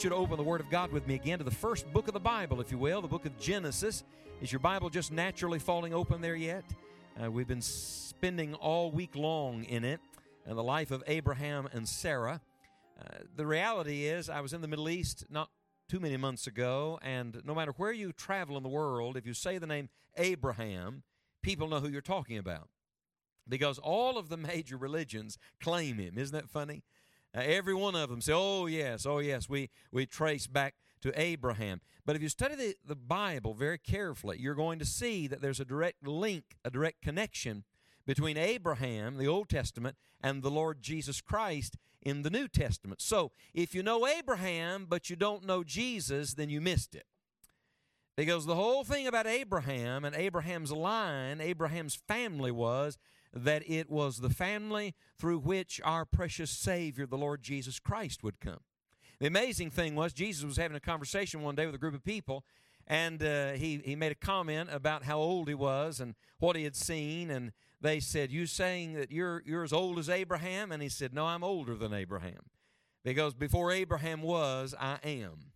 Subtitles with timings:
[0.00, 2.08] Want you to open the Word of God with me again to the first book
[2.08, 4.02] of the Bible, if you will, the book of Genesis.
[4.40, 6.64] Is your Bible just naturally falling open there yet?
[7.22, 10.00] Uh, we've been spending all week long in it,
[10.46, 12.40] and the life of Abraham and Sarah.
[12.98, 15.50] Uh, the reality is, I was in the Middle East not
[15.86, 19.34] too many months ago, and no matter where you travel in the world, if you
[19.34, 21.02] say the name Abraham,
[21.42, 22.70] people know who you're talking about
[23.46, 26.16] because all of the major religions claim him.
[26.16, 26.84] Isn't that funny?
[27.36, 31.18] Uh, every one of them say, oh, yes, oh, yes, we, we trace back to
[31.20, 31.80] Abraham.
[32.04, 35.60] But if you study the, the Bible very carefully, you're going to see that there's
[35.60, 37.64] a direct link, a direct connection
[38.06, 43.00] between Abraham, the Old Testament, and the Lord Jesus Christ in the New Testament.
[43.00, 47.04] So if you know Abraham, but you don't know Jesus, then you missed it.
[48.16, 52.98] Because the whole thing about Abraham and Abraham's line, Abraham's family was
[53.32, 58.40] that it was the family through which our precious Savior, the Lord Jesus Christ, would
[58.40, 58.60] come.
[59.20, 62.02] The amazing thing was, Jesus was having a conversation one day with a group of
[62.02, 62.44] people,
[62.86, 66.64] and uh, he, he made a comment about how old he was and what he
[66.64, 67.30] had seen.
[67.30, 70.72] And they said, You saying that you're, you're as old as Abraham?
[70.72, 72.48] And he said, No, I'm older than Abraham.
[73.04, 75.52] Because before Abraham was, I am.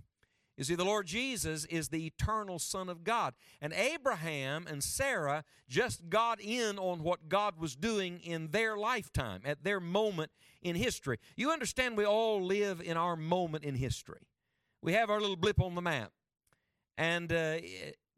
[0.56, 3.34] You see, the Lord Jesus is the eternal Son of God.
[3.60, 9.42] And Abraham and Sarah just got in on what God was doing in their lifetime,
[9.44, 10.30] at their moment
[10.62, 11.18] in history.
[11.36, 14.28] You understand, we all live in our moment in history.
[14.80, 16.12] We have our little blip on the map.
[16.96, 17.56] And uh,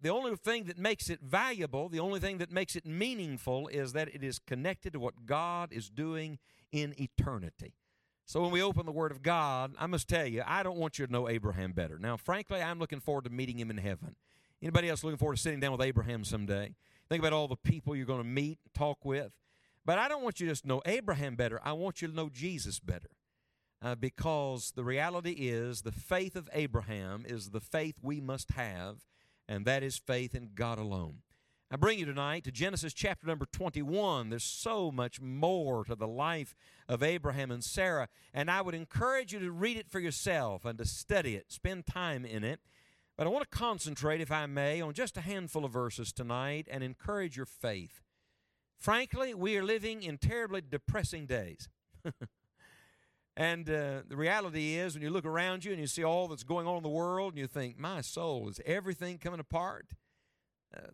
[0.03, 3.95] the only thing that makes it valuable, the only thing that makes it meaningful, is
[3.95, 6.39] that it is connected to what God is doing
[6.71, 7.75] in eternity.
[8.29, 10.99] So when we open the Word of God, I must tell you, I don't want
[10.99, 11.97] you to know Abraham better.
[11.97, 14.17] Now, frankly, I'm looking forward to meeting him in heaven.
[14.61, 16.75] Anybody else looking forward to sitting down with Abraham someday?
[17.09, 19.31] Think about all the people you're going to meet, and talk with.
[19.85, 21.61] But I don't want you to just know Abraham better.
[21.63, 23.11] I want you to know Jesus better.
[23.81, 29.05] Uh, because the reality is the faith of Abraham is the faith we must have,
[29.49, 31.19] and that is faith in God alone.
[31.69, 34.31] I bring you tonight to Genesis chapter number 21.
[34.31, 36.55] There's so much more to the life
[36.89, 40.79] of Abraham and Sarah, and I would encourage you to read it for yourself and
[40.79, 42.61] to study it, spend time in it.
[43.19, 46.69] But I want to concentrate, if I may, on just a handful of verses tonight
[46.71, 48.01] and encourage your faith.
[48.79, 51.69] Frankly, we are living in terribly depressing days.
[53.37, 56.45] and uh, the reality is, when you look around you and you see all that's
[56.45, 59.87] going on in the world, and you think, my soul, is everything coming apart?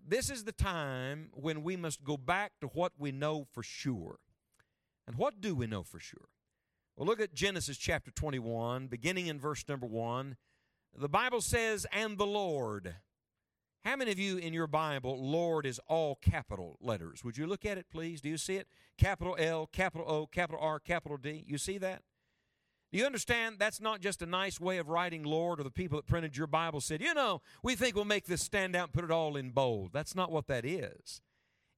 [0.07, 4.19] This is the time when we must go back to what we know for sure.
[5.07, 6.29] And what do we know for sure?
[6.97, 10.37] Well, look at Genesis chapter 21, beginning in verse number 1.
[10.97, 12.95] The Bible says, And the Lord.
[13.85, 17.25] How many of you in your Bible, Lord is all capital letters?
[17.25, 18.21] Would you look at it, please?
[18.21, 18.69] Do you see it?
[18.97, 21.45] Capital L, capital O, capital R, capital D.
[21.49, 22.03] You see that?
[22.93, 25.97] Do you understand that's not just a nice way of writing Lord or the people
[25.97, 28.93] that printed your Bible said, you know, we think we'll make this stand out and
[28.93, 29.93] put it all in bold.
[29.95, 31.23] That's not what that is.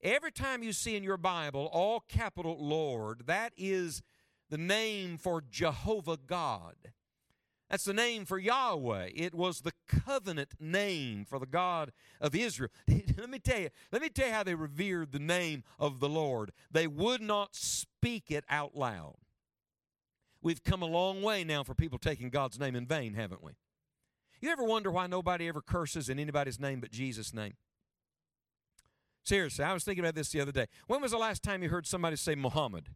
[0.03, 4.03] Every time you see in your Bible all capital Lord, that is
[4.51, 6.75] the name for Jehovah God.
[7.71, 9.11] That's the name for Yahweh.
[9.15, 12.71] It was the covenant name for the God of Israel.
[12.89, 16.09] let me tell you, let me tell you how they revered the name of the
[16.09, 16.53] Lord.
[16.71, 19.15] They would not speak it out loud.
[20.45, 23.53] We've come a long way now for people taking God's name in vain, haven't we?
[24.43, 27.55] You ever wonder why nobody ever curses in anybody's name but Jesus' name?
[29.25, 30.67] Seriously, I was thinking about this the other day.
[30.87, 32.91] When was the last time you heard somebody say Muhammad?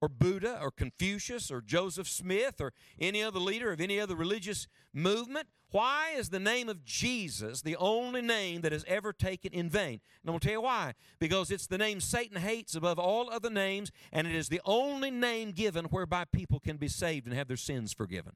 [0.00, 4.66] Or Buddha or Confucius or Joseph Smith or any other leader of any other religious
[4.92, 5.48] movement?
[5.70, 10.00] Why is the name of Jesus the only name that is ever taken in vain?
[10.22, 10.94] And I'm going to tell you why.
[11.20, 15.10] Because it's the name Satan hates above all other names, and it is the only
[15.10, 18.32] name given whereby people can be saved and have their sins forgiven.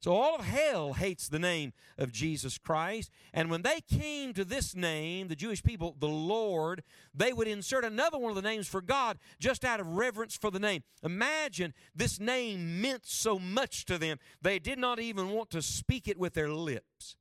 [0.00, 3.10] So all of hell hates the name of Jesus Christ.
[3.34, 6.82] And when they came to this name, the Jewish people, the Lord,
[7.14, 10.50] they would insert another one of the names for God just out of reverence for
[10.50, 10.84] the name.
[11.02, 16.08] Imagine this name meant so much to them, they did not even want to speak
[16.08, 17.16] it with their lips.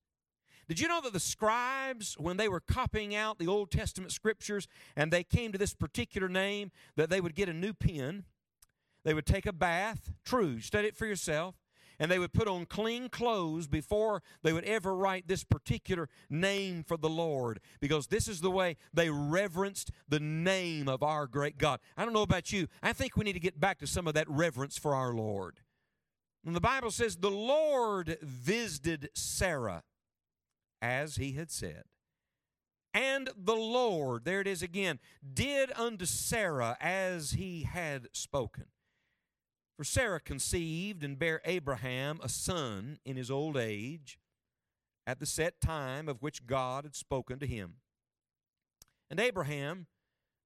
[0.70, 4.68] Did you know that the scribes, when they were copying out the Old Testament scriptures
[4.96, 8.24] and they came to this particular name, that they would get a new pen,
[9.04, 11.56] they would take a bath, true, study it for yourself
[12.00, 16.84] and they would put on clean clothes before they would ever write this particular name
[16.84, 21.58] for the Lord because this is the way they reverenced the name of our great
[21.58, 21.80] God.
[21.98, 22.68] I don't know about you.
[22.82, 25.60] I think we need to get back to some of that reverence for our Lord.
[26.46, 29.84] And the Bible says the Lord visited Sarah
[30.82, 31.84] as he had said.
[32.94, 35.00] And the Lord, there it is again,
[35.34, 38.66] did unto Sarah as he had spoken.
[39.80, 44.20] For Sarah conceived and bare Abraham a son in his old age,
[45.08, 47.76] at the set time of which God had spoken to him.
[49.10, 49.88] And Abraham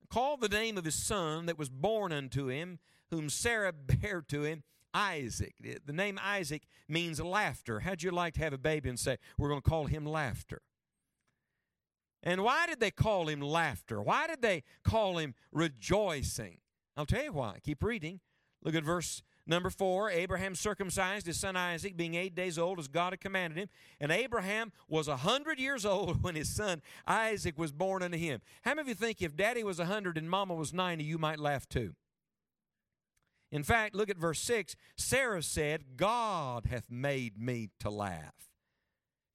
[0.07, 2.77] called the name of his son that was born unto him,
[3.09, 4.61] whom Sarah bare to him,
[4.93, 5.55] Isaac.
[5.83, 7.79] The name Isaac means laughter.
[7.79, 10.61] How'd you like to have a baby and say, We're going to call him laughter?
[12.21, 13.99] And why did they call him laughter?
[13.99, 16.59] Why did they call him rejoicing?
[16.95, 17.57] I'll tell you why.
[17.63, 18.19] Keep reading.
[18.63, 20.09] Look at verse number four.
[20.09, 23.69] Abraham circumcised his son Isaac, being eight days old, as God had commanded him.
[23.99, 28.41] And Abraham was a hundred years old when his son Isaac was born unto him.
[28.61, 31.17] How many of you think if daddy was a hundred and mama was ninety, you
[31.17, 31.95] might laugh too?
[33.51, 34.75] In fact, look at verse 6.
[34.97, 38.49] Sarah said, God hath made me to laugh,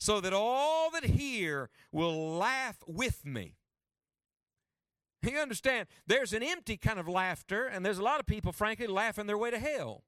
[0.00, 3.57] so that all that hear will laugh with me.
[5.22, 8.86] You understand, there's an empty kind of laughter, and there's a lot of people, frankly,
[8.86, 10.04] laughing their way to hell.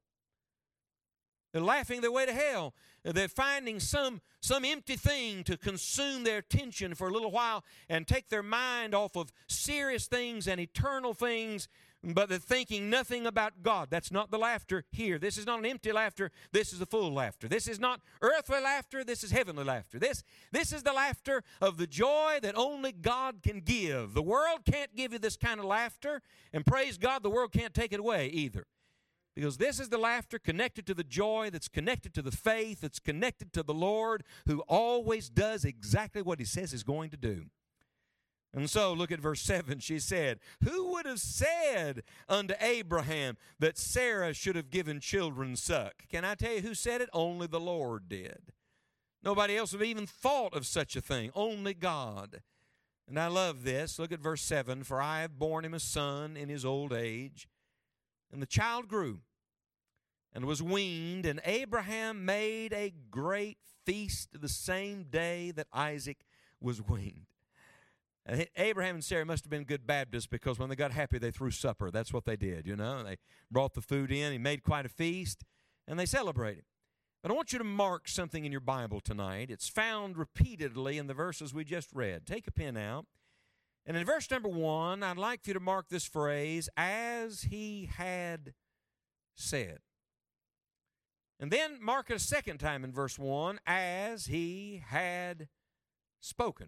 [1.51, 2.73] They're laughing their way to hell.
[3.03, 8.07] They're finding some, some empty thing to consume their attention for a little while and
[8.07, 11.67] take their mind off of serious things and eternal things
[12.03, 13.89] but they're thinking nothing about God.
[13.91, 15.19] That's not the laughter here.
[15.19, 16.31] This is not an empty laughter.
[16.51, 17.47] This is a full laughter.
[17.47, 19.03] This is not earthly laughter.
[19.03, 19.99] This is heavenly laughter.
[19.99, 24.13] This, this is the laughter of the joy that only God can give.
[24.13, 26.21] The world can't give you this kind of laughter,
[26.51, 28.65] and praise God, the world can't take it away either.
[29.35, 32.99] Because this is the laughter connected to the joy, that's connected to the faith, that's
[32.99, 37.45] connected to the Lord, who always does exactly what He says He's going to do.
[38.53, 39.79] And so, look at verse 7.
[39.79, 46.07] She said, Who would have said unto Abraham that Sarah should have given children suck?
[46.09, 47.09] Can I tell you who said it?
[47.13, 48.51] Only the Lord did.
[49.23, 51.31] Nobody else would have even thought of such a thing.
[51.33, 52.41] Only God.
[53.07, 53.99] And I love this.
[53.99, 57.47] Look at verse 7 For I have borne him a son in his old age.
[58.33, 59.19] And the child grew
[60.33, 66.25] and was weaned, and Abraham made a great feast the same day that Isaac
[66.61, 67.30] was weaned.
[68.55, 71.51] Abraham and Sarah must have been good Baptists because when they got happy, they threw
[71.51, 71.89] supper.
[71.89, 73.03] That's what they did, you know.
[73.03, 73.17] They
[73.49, 75.43] brought the food in, he made quite a feast,
[75.87, 76.63] and they celebrated.
[77.23, 79.49] But I want you to mark something in your Bible tonight.
[79.49, 82.25] It's found repeatedly in the verses we just read.
[82.25, 83.05] Take a pen out.
[83.85, 87.89] And in verse number one, I'd like for you to mark this phrase, as he
[87.95, 88.53] had
[89.35, 89.79] said.
[91.39, 95.47] And then mark it a second time in verse 1, as he had
[96.19, 96.67] spoken.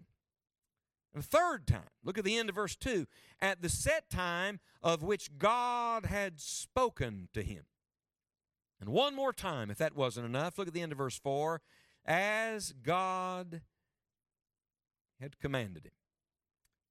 [1.22, 3.06] Third time, look at the end of verse 2
[3.40, 7.64] at the set time of which God had spoken to him.
[8.80, 11.60] And one more time, if that wasn't enough, look at the end of verse 4
[12.04, 13.62] as God
[15.20, 15.92] had commanded him.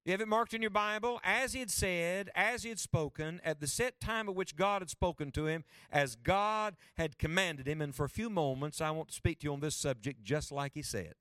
[0.06, 3.40] You have it marked in your Bible, as he had said, as he had spoken,
[3.44, 7.68] at the set time at which God had spoken to him, as God had commanded
[7.68, 7.82] him.
[7.82, 10.52] And for a few moments, I want to speak to you on this subject just
[10.52, 11.14] like he said.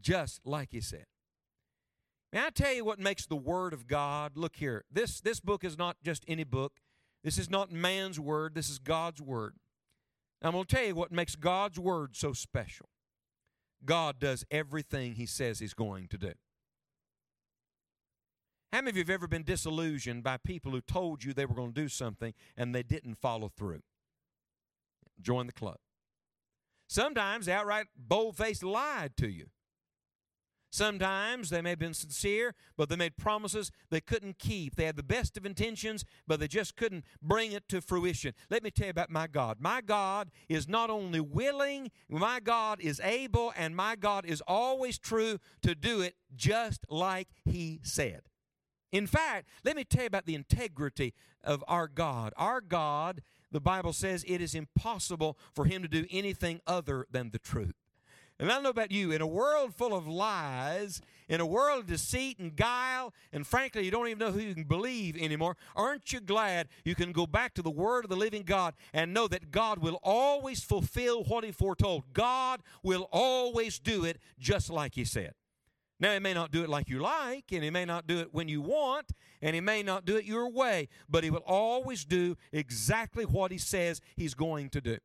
[0.00, 1.06] Just like he said.
[2.32, 4.32] May I tell you what makes the Word of God?
[4.36, 4.84] Look here.
[4.90, 6.80] This, this book is not just any book.
[7.22, 8.54] This is not man's word.
[8.54, 9.54] This is God's Word.
[10.40, 12.88] I'm going to tell you what makes God's Word so special.
[13.84, 16.32] God does everything He says He's going to do.
[18.72, 21.54] How many of you have ever been disillusioned by people who told you they were
[21.54, 23.82] going to do something and they didn't follow through?
[25.20, 25.76] Join the club.
[26.88, 29.46] Sometimes outright bold faced lied to you.
[30.72, 34.74] Sometimes they may have been sincere, but they made promises they couldn't keep.
[34.74, 38.32] They had the best of intentions, but they just couldn't bring it to fruition.
[38.48, 39.58] Let me tell you about my God.
[39.60, 44.98] My God is not only willing, my God is able, and my God is always
[44.98, 48.22] true to do it just like He said.
[48.92, 51.12] In fact, let me tell you about the integrity
[51.44, 52.32] of our God.
[52.38, 57.30] Our God the Bible says it is impossible for him to do anything other than
[57.30, 57.74] the truth.
[58.42, 61.78] And I don't know about you, in a world full of lies, in a world
[61.78, 65.56] of deceit and guile, and frankly, you don't even know who you can believe anymore,
[65.76, 69.14] aren't you glad you can go back to the Word of the living God and
[69.14, 72.02] know that God will always fulfill what He foretold?
[72.12, 75.34] God will always do it just like He said.
[76.00, 78.34] Now, He may not do it like you like, and He may not do it
[78.34, 82.04] when you want, and He may not do it your way, but He will always
[82.04, 84.98] do exactly what He says He's going to do.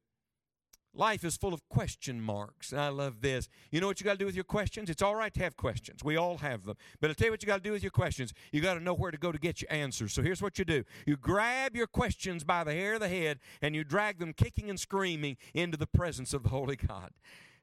[0.97, 2.73] Life is full of question marks.
[2.73, 3.49] I love this.
[3.69, 4.89] You know what you got to do with your questions?
[4.89, 6.03] It's all right to have questions.
[6.03, 6.75] We all have them.
[6.99, 8.33] But I'll tell you what you got to do with your questions.
[8.51, 10.11] You got to know where to go to get your answers.
[10.11, 13.37] So here's what you do you grab your questions by the hair of the head
[13.61, 17.11] and you drag them kicking and screaming into the presence of the Holy God.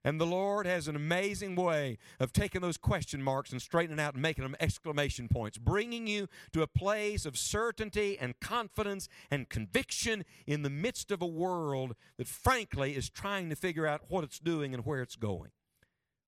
[0.05, 4.13] And the Lord has an amazing way of taking those question marks and straightening out
[4.13, 9.49] and making them exclamation points, bringing you to a place of certainty and confidence and
[9.49, 14.25] conviction in the midst of a world that, frankly, is trying to figure out what
[14.25, 15.51] it's doing and where it's going.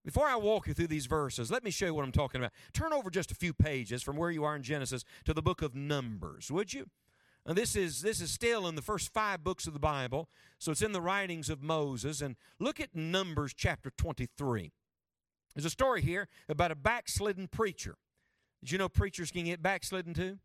[0.06, 2.52] Before I walk you through these verses, let me show you what I'm talking about.
[2.72, 5.62] Turn over just a few pages from where you are in Genesis to the book
[5.62, 6.86] of Numbers, would you?
[7.46, 10.72] And this is this is still in the first five books of the Bible, so
[10.72, 12.20] it's in the writings of Moses.
[12.20, 14.72] And look at Numbers chapter 23.
[15.54, 17.98] There's a story here about a backslidden preacher.
[18.60, 20.38] Did you know preachers can get backslidden too?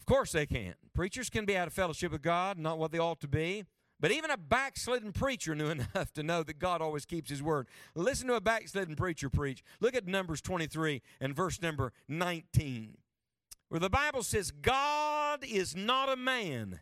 [0.00, 0.74] Of course they can.
[0.94, 3.64] Preachers can be out of fellowship with God, not what they ought to be.
[4.00, 7.68] But even a backslidden preacher knew enough to know that God always keeps his word.
[7.94, 9.62] Listen to a backslidden preacher preach.
[9.80, 12.96] Look at Numbers 23 and verse number 19
[13.68, 16.80] where the Bible says, God is not a man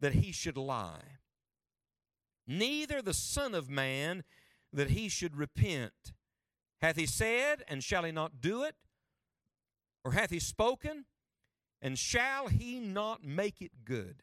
[0.00, 1.18] that he should lie,
[2.46, 4.24] neither the Son of Man
[4.72, 6.12] that he should repent.
[6.80, 8.74] Hath he said, and shall he not do it?
[10.04, 11.06] Or hath he spoken,
[11.80, 14.22] and shall he not make it good?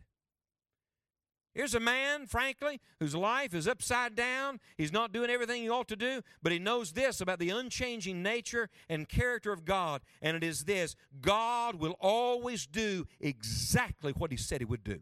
[1.54, 4.60] Here's a man, frankly, whose life is upside down.
[4.76, 8.24] He's not doing everything he ought to do, but he knows this about the unchanging
[8.24, 14.32] nature and character of God, and it is this God will always do exactly what
[14.32, 15.02] he said he would do.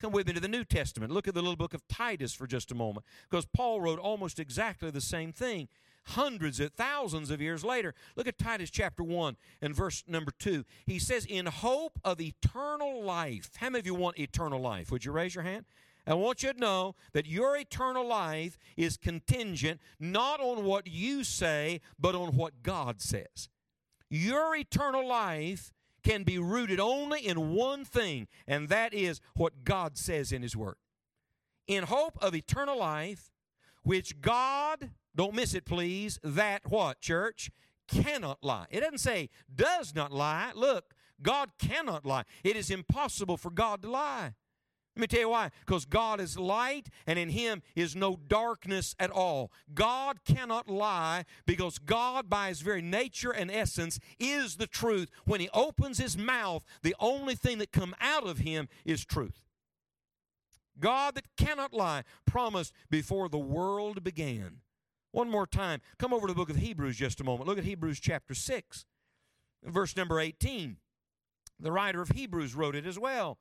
[0.00, 1.12] Come with me to the New Testament.
[1.12, 4.38] Look at the little book of Titus for just a moment, because Paul wrote almost
[4.38, 5.68] exactly the same thing
[6.06, 7.94] hundreds of thousands of years later.
[8.16, 10.64] Look at Titus chapter 1 and verse number 2.
[10.86, 13.50] He says, In hope of eternal life.
[13.56, 14.90] How many of you want eternal life?
[14.90, 15.64] Would you raise your hand?
[16.06, 21.24] I want you to know that your eternal life is contingent not on what you
[21.24, 23.48] say, but on what God says.
[24.10, 29.96] Your eternal life can be rooted only in one thing, and that is what God
[29.96, 30.76] says in His Word.
[31.66, 33.30] In hope of eternal life,
[33.82, 36.18] which God don't miss it, please.
[36.22, 37.50] That what, church?
[37.88, 38.66] Cannot lie.
[38.70, 40.52] It doesn't say does not lie.
[40.54, 42.24] Look, God cannot lie.
[42.42, 44.34] It is impossible for God to lie.
[44.96, 45.50] Let me tell you why.
[45.66, 49.50] Because God is light and in Him is no darkness at all.
[49.74, 55.10] God cannot lie because God, by His very nature and essence, is the truth.
[55.24, 59.42] When He opens His mouth, the only thing that come out of Him is truth.
[60.78, 64.60] God that cannot lie promised before the world began
[65.14, 65.80] one more time.
[65.98, 67.48] Come over to the book of Hebrews just a moment.
[67.48, 68.84] Look at Hebrews chapter 6,
[69.62, 70.76] verse number 18.
[71.60, 73.38] The writer of Hebrews wrote it as well.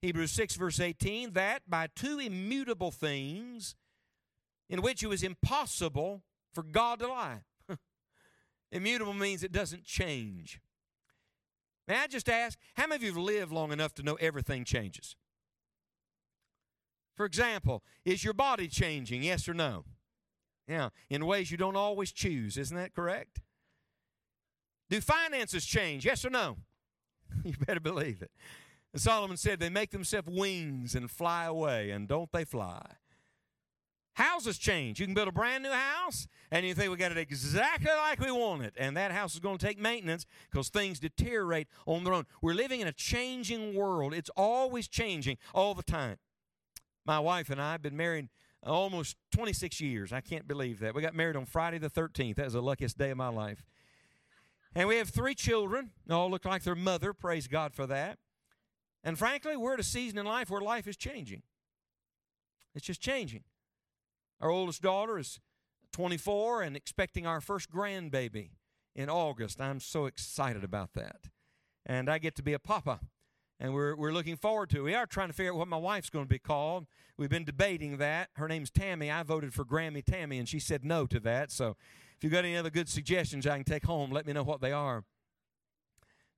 [0.00, 3.76] Hebrews 6, verse 18 that by two immutable things
[4.70, 6.22] in which it was impossible
[6.54, 7.42] for God to lie.
[8.72, 10.60] Immutable means it doesn't change.
[11.86, 14.64] May I just ask, how many of you have lived long enough to know everything
[14.64, 15.14] changes?
[17.16, 19.22] For example, is your body changing?
[19.22, 19.84] Yes or no?
[20.68, 22.56] Yeah, in ways you don't always choose.
[22.56, 23.40] Isn't that correct?
[24.88, 26.04] Do finances change?
[26.04, 26.58] Yes or no?
[27.44, 28.30] you better believe it.
[28.92, 32.82] And Solomon said they make themselves wings and fly away, and don't they fly?
[34.14, 35.00] Houses change.
[35.00, 38.20] You can build a brand new house, and you think we got it exactly like
[38.20, 42.04] we want it, and that house is going to take maintenance because things deteriorate on
[42.04, 42.26] their own.
[42.42, 44.12] We're living in a changing world.
[44.12, 46.18] It's always changing all the time.
[47.06, 48.28] My wife and I have been married
[48.70, 50.12] almost 26 years.
[50.12, 50.94] I can't believe that.
[50.94, 52.36] We got married on Friday the 13th.
[52.36, 53.64] That was the luckiest day of my life.
[54.74, 55.90] And we have three children.
[56.06, 57.12] They all look like their mother.
[57.12, 58.18] Praise God for that.
[59.04, 61.42] And frankly, we're at a season in life where life is changing.
[62.74, 63.44] It's just changing.
[64.40, 65.40] Our oldest daughter is
[65.92, 68.50] 24 and expecting our first grandbaby
[68.94, 69.60] in August.
[69.60, 71.28] I'm so excited about that.
[71.84, 73.00] And I get to be a papa
[73.62, 74.82] and we're, we're looking forward to.
[74.82, 76.88] We are trying to figure out what my wife's going to be called.
[77.16, 78.30] We've been debating that.
[78.34, 79.08] Her name's Tammy.
[79.08, 81.52] I voted for Grammy Tammy, and she said no to that.
[81.52, 81.76] So
[82.16, 84.60] if you've got any other good suggestions I can take home, let me know what
[84.60, 85.04] they are.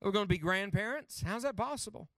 [0.02, 1.22] We're going to be grandparents.
[1.26, 2.10] How's that possible?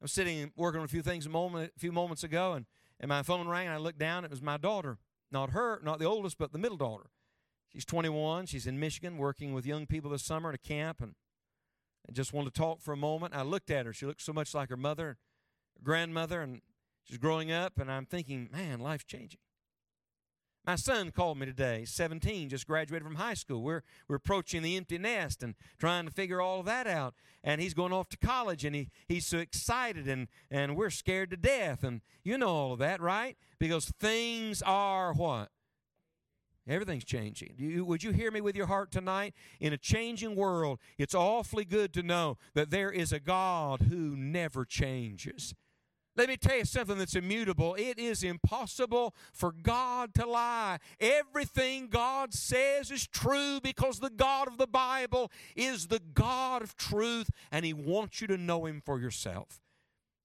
[0.00, 2.66] I was sitting working on a few things a moment, a few moments ago, and,
[2.98, 4.24] and my phone rang, and I looked down.
[4.24, 4.98] It was my daughter,
[5.30, 7.10] not her, not the oldest, but the middle daughter.
[7.72, 8.46] She's 21.
[8.46, 11.14] She's in Michigan, working with young people this summer at a camp, and
[12.12, 13.34] Just wanted to talk for a moment.
[13.34, 13.92] I looked at her.
[13.92, 15.18] She looked so much like her mother,
[15.76, 16.60] her grandmother, and
[17.04, 19.40] she's growing up, and I'm thinking, man, life's changing.
[20.66, 23.62] My son called me today, 17, just graduated from high school.
[23.62, 27.14] We're, we're approaching the empty nest and trying to figure all of that out.
[27.42, 31.30] And he's going off to college and he, he's so excited and, and we're scared
[31.30, 31.82] to death.
[31.82, 33.38] And you know all of that, right?
[33.58, 35.48] Because things are what?
[36.68, 37.54] Everything's changing.
[37.56, 39.34] You, would you hear me with your heart tonight?
[39.60, 44.16] In a changing world, it's awfully good to know that there is a God who
[44.16, 45.54] never changes.
[46.16, 47.74] Let me tell you something that's immutable.
[47.76, 50.78] It is impossible for God to lie.
[50.98, 56.76] Everything God says is true because the God of the Bible is the God of
[56.76, 59.59] truth and He wants you to know Him for yourself.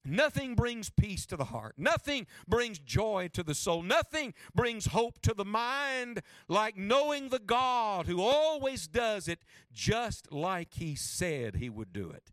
[0.05, 1.75] Nothing brings peace to the heart.
[1.77, 3.81] Nothing brings joy to the soul.
[3.81, 9.39] Nothing brings hope to the mind like knowing the God who always does it
[9.73, 12.31] just like He said He would do it.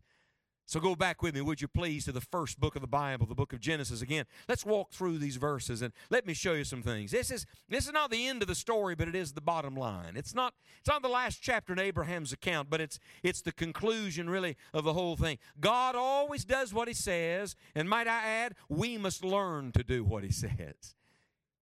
[0.73, 3.27] So go back with me, would you please, to the first book of the Bible,
[3.27, 4.25] the book of Genesis again.
[4.49, 7.11] Let's walk through these verses and let me show you some things.
[7.11, 9.75] This is this is not the end of the story, but it is the bottom
[9.75, 10.17] line.
[10.17, 14.27] It's not it's not the last chapter in Abraham's account, but it's it's the conclusion
[14.27, 15.37] really of the whole thing.
[15.59, 20.03] God always does what he says, and might I add, we must learn to do
[20.03, 20.95] what he says.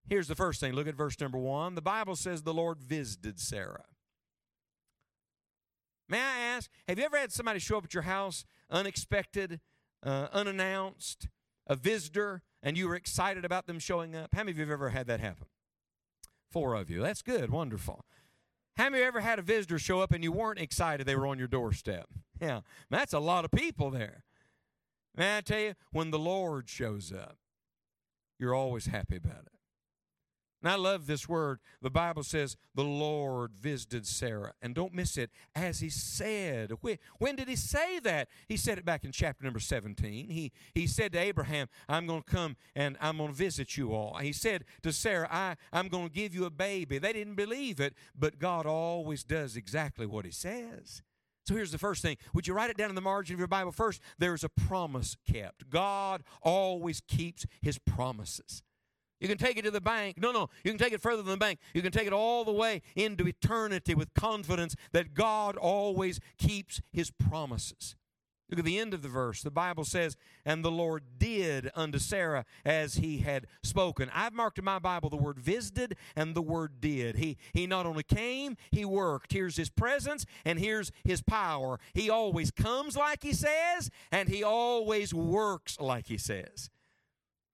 [0.07, 0.71] Here's the first thing.
[0.71, 1.75] Look at verse number 1.
[1.75, 3.83] The Bible says the Lord visited Sarah.
[6.11, 9.61] May I ask, have you ever had somebody show up at your house unexpected,
[10.03, 11.29] uh, unannounced,
[11.67, 14.33] a visitor, and you were excited about them showing up?
[14.33, 15.47] How many of you have ever had that happen?
[16.49, 17.01] Four of you.
[17.01, 17.49] That's good.
[17.49, 18.03] Wonderful.
[18.75, 21.15] How many of you ever had a visitor show up and you weren't excited they
[21.15, 22.07] were on your doorstep?
[22.41, 24.23] Yeah, that's a lot of people there.
[25.15, 27.37] May I tell you, when the Lord shows up,
[28.39, 29.60] you're always happy about it.
[30.61, 31.59] And I love this word.
[31.81, 34.53] The Bible says the Lord visited Sarah.
[34.61, 36.71] And don't miss it, as he said.
[37.17, 38.27] When did he say that?
[38.47, 40.29] He said it back in chapter number 17.
[40.29, 43.93] He, he said to Abraham, I'm going to come and I'm going to visit you
[43.93, 44.17] all.
[44.17, 46.99] He said to Sarah, I, I'm going to give you a baby.
[46.99, 51.01] They didn't believe it, but God always does exactly what he says.
[51.47, 52.17] So here's the first thing.
[52.35, 53.99] Would you write it down in the margin of your Bible first?
[54.19, 55.69] There's a promise kept.
[55.69, 58.61] God always keeps his promises.
[59.21, 60.17] You can take it to the bank.
[60.19, 61.59] No, no, you can take it further than the bank.
[61.73, 66.81] You can take it all the way into eternity with confidence that God always keeps
[66.91, 67.95] his promises.
[68.51, 69.41] Look at the end of the verse.
[69.41, 74.11] The Bible says, And the Lord did unto Sarah as he had spoken.
[74.13, 77.15] I've marked in my Bible the word visited and the word did.
[77.15, 79.31] He, he not only came, he worked.
[79.31, 81.79] Here's his presence and here's his power.
[81.93, 86.69] He always comes like he says, and he always works like he says.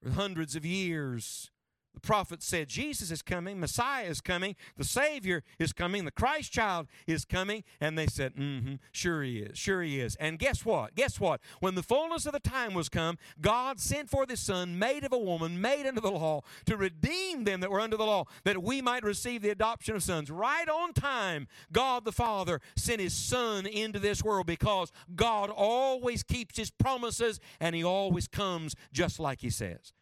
[0.02, 1.52] For hundreds of years,
[1.98, 6.52] the prophet said, Jesus is coming, Messiah is coming, the Savior is coming, the Christ
[6.52, 7.64] child is coming.
[7.82, 10.16] And they said, mm hmm, sure he is, sure he is.
[10.18, 10.94] And guess what?
[10.94, 11.42] Guess what?
[11.60, 15.12] When the fullness of the time was come, God sent forth his Son, made of
[15.12, 18.62] a woman, made under the law, to redeem them that were under the law, that
[18.62, 20.30] we might receive the adoption of sons.
[20.30, 26.22] Right on time, God the Father sent his Son into this world because God always
[26.22, 29.94] keeps his promises and he always comes just like he says.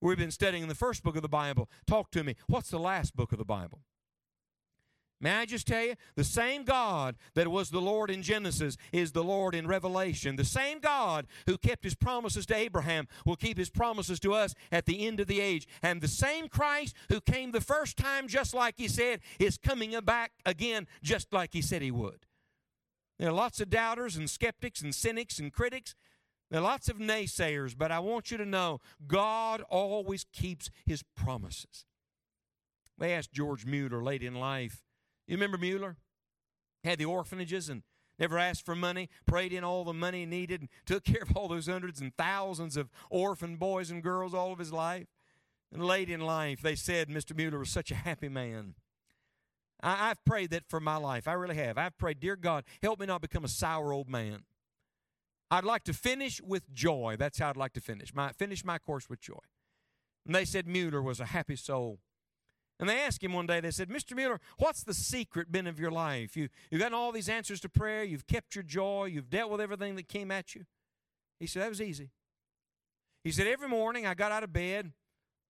[0.00, 1.68] We've been studying the first book of the Bible.
[1.86, 2.36] Talk to me.
[2.46, 3.80] What's the last book of the Bible?
[5.22, 9.12] May I just tell you, the same God that was the Lord in Genesis is
[9.12, 10.36] the Lord in Revelation.
[10.36, 14.54] The same God who kept his promises to Abraham will keep his promises to us
[14.72, 15.68] at the end of the age.
[15.82, 19.94] And the same Christ who came the first time just like he said is coming
[20.00, 22.24] back again just like he said he would.
[23.18, 25.94] There are lots of doubters and skeptics and cynics and critics
[26.50, 31.04] there are lots of naysayers, but I want you to know God always keeps his
[31.14, 31.86] promises.
[32.98, 34.82] They asked George Mueller late in life.
[35.26, 35.96] You remember Mueller?
[36.82, 37.82] Had the orphanages and
[38.18, 41.36] never asked for money, prayed in all the money he needed, and took care of
[41.36, 45.06] all those hundreds and thousands of orphan boys and girls all of his life.
[45.72, 47.34] And late in life, they said Mr.
[47.36, 48.74] Mueller was such a happy man.
[49.82, 51.28] I, have prayed that for my life.
[51.28, 51.78] I really have.
[51.78, 54.42] I've prayed, Dear God, help me not become a sour old man.
[55.50, 57.16] I'd like to finish with joy.
[57.18, 58.14] That's how I'd like to finish.
[58.14, 59.40] My, finish my course with joy.
[60.26, 61.98] And they said Mueller was a happy soul.
[62.78, 64.16] And they asked him one day, they said, Mr.
[64.16, 66.36] Mueller, what's the secret been of your life?
[66.36, 69.60] You, you've gotten all these answers to prayer, you've kept your joy, you've dealt with
[69.60, 70.64] everything that came at you.
[71.38, 72.10] He said, That was easy.
[73.22, 74.92] He said, Every morning I got out of bed,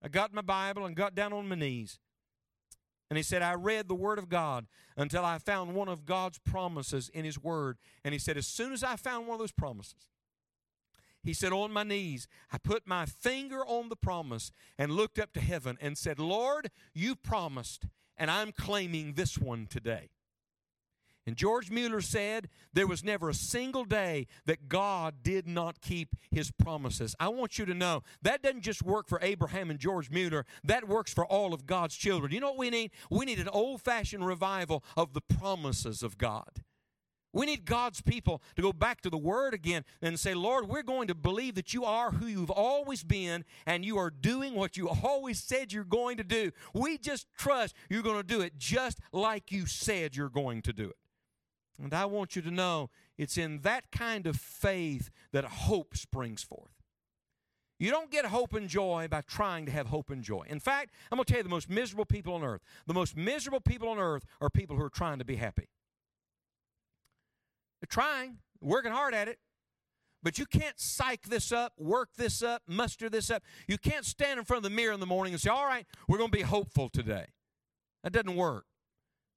[0.03, 2.01] I got my Bible, and got down on my knees.
[3.11, 6.39] And he said, I read the Word of God until I found one of God's
[6.39, 7.77] promises in His Word.
[8.05, 10.07] And he said, as soon as I found one of those promises,
[11.25, 15.33] He said, On my knees, I put my finger on the promise and looked up
[15.33, 20.11] to heaven and said, Lord, you promised, and I'm claiming this one today.
[21.27, 26.17] And George Mueller said there was never a single day that God did not keep
[26.31, 27.15] his promises.
[27.21, 30.89] I want you to know that doesn't just work for Abraham and George Mueller, that
[30.89, 32.33] works for all of God's children.
[32.33, 32.93] You know what we need?
[33.11, 36.63] We need an old fashioned revival of the promises of God.
[37.33, 40.83] We need God's people to go back to the Word again and say, Lord, we're
[40.83, 44.77] going to believe that you are who you've always been and you are doing what
[44.77, 46.51] you always said you're going to do.
[46.75, 50.73] We just trust you're going to do it just like you said you're going to
[50.73, 50.97] do it.
[51.83, 56.43] And I want you to know it's in that kind of faith that hope springs
[56.43, 56.81] forth.
[57.79, 60.45] You don't get hope and joy by trying to have hope and joy.
[60.49, 62.61] In fact, I'm going to tell you the most miserable people on earth.
[62.87, 65.69] The most miserable people on earth are people who are trying to be happy.
[67.81, 69.39] They're trying, working hard at it.
[70.23, 73.43] But you can't psych this up, work this up, muster this up.
[73.67, 75.87] You can't stand in front of the mirror in the morning and say, All right,
[76.07, 77.29] we're going to be hopeful today.
[78.03, 78.67] That doesn't work.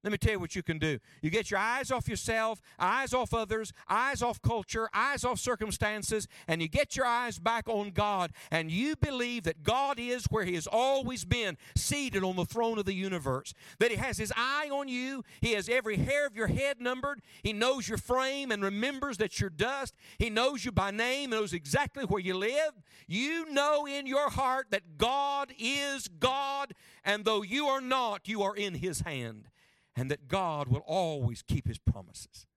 [0.03, 0.99] Let me tell you what you can do.
[1.21, 6.27] You get your eyes off yourself, eyes off others, eyes off culture, eyes off circumstances,
[6.45, 10.43] and you get your eyes back on God, and you believe that God is where
[10.43, 13.53] He has always been, seated on the throne of the universe.
[13.79, 17.21] That He has His eye on you, He has every hair of your head numbered,
[17.41, 21.53] He knows your frame and remembers that you're dust, He knows you by name, knows
[21.53, 22.73] exactly where you live.
[23.07, 26.73] You know in your heart that God is God,
[27.05, 29.47] and though you are not, you are in His hand
[29.95, 32.47] and that God will always keep his promises.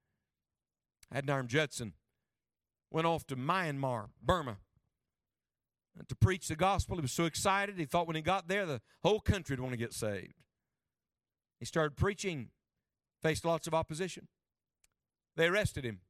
[1.14, 1.92] Adoniram Judson
[2.90, 4.58] went off to Myanmar, Burma,
[6.08, 6.96] to preach the gospel.
[6.96, 9.72] He was so excited, he thought when he got there, the whole country would want
[9.72, 10.34] to get saved.
[11.58, 12.48] He started preaching,
[13.22, 14.28] faced lots of opposition.
[15.36, 16.00] They arrested him,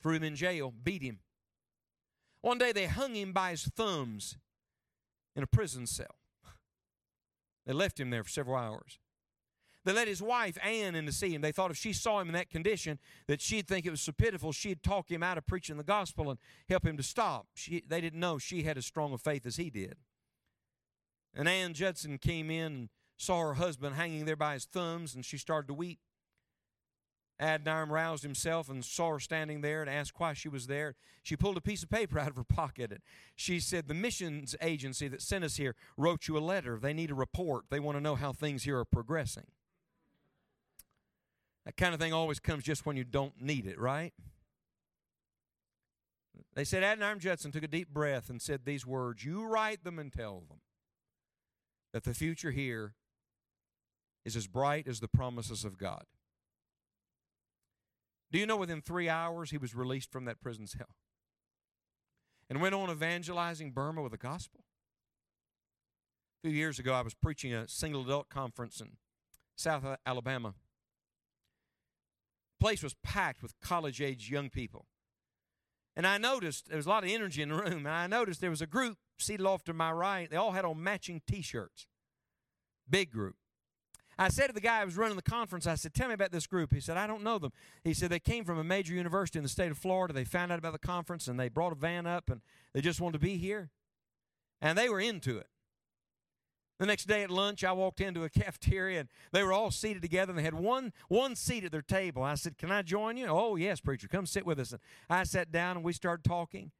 [0.00, 1.18] threw him in jail, beat him.
[2.40, 4.36] One day they hung him by his thumbs
[5.34, 6.16] in a prison cell.
[7.66, 8.99] They left him there for several hours.
[9.90, 11.40] They let his wife, Anne, in to see him.
[11.42, 14.12] They thought if she saw him in that condition, that she'd think it was so
[14.12, 17.48] pitiful, she'd talk him out of preaching the gospel and help him to stop.
[17.54, 19.96] She, they didn't know she had as strong a faith as he did.
[21.34, 25.24] And Anne Judson came in and saw her husband hanging there by his thumbs, and
[25.24, 25.98] she started to weep.
[27.40, 30.94] Adoniram roused himself and saw her standing there and asked why she was there.
[31.24, 33.00] She pulled a piece of paper out of her pocket and
[33.34, 36.78] she said, The missions agency that sent us here wrote you a letter.
[36.80, 37.64] They need a report.
[37.70, 39.46] They want to know how things here are progressing.
[41.70, 44.12] That kind of thing always comes just when you don't need it, right?
[46.56, 49.96] They said Adoniram Judson took a deep breath and said these words You write them
[50.00, 50.58] and tell them
[51.92, 52.94] that the future here
[54.24, 56.06] is as bright as the promises of God.
[58.32, 60.96] Do you know within three hours he was released from that prison cell
[62.48, 64.64] and went on evangelizing Burma with the gospel?
[66.42, 68.96] A few years ago, I was preaching a single adult conference in
[69.54, 70.54] South Alabama
[72.60, 74.86] place was packed with college age young people.
[75.96, 77.86] And I noticed there was a lot of energy in the room.
[77.86, 80.30] And I noticed there was a group seated off to my right.
[80.30, 81.86] They all had on matching t shirts.
[82.88, 83.36] Big group.
[84.18, 86.32] I said to the guy who was running the conference, I said, Tell me about
[86.32, 86.72] this group.
[86.72, 87.52] He said, I don't know them.
[87.84, 90.14] He said, They came from a major university in the state of Florida.
[90.14, 92.40] They found out about the conference and they brought a van up and
[92.72, 93.70] they just wanted to be here.
[94.62, 95.48] And they were into it.
[96.80, 100.00] The next day at lunch, I walked into a cafeteria and they were all seated
[100.00, 102.22] together and they had one, one seat at their table.
[102.22, 103.26] I said, Can I join you?
[103.26, 104.72] Oh, yes, preacher, come sit with us.
[104.72, 106.70] And I sat down and we started talking.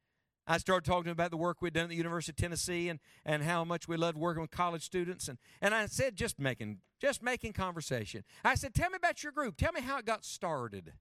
[0.47, 3.43] I started talking about the work we'd done at the University of Tennessee and, and
[3.43, 5.29] how much we loved working with college students.
[5.29, 8.25] And, and I said, just making, just making conversation.
[8.43, 9.59] I said, Tell me about your group.
[9.59, 10.95] Tell me how it got started.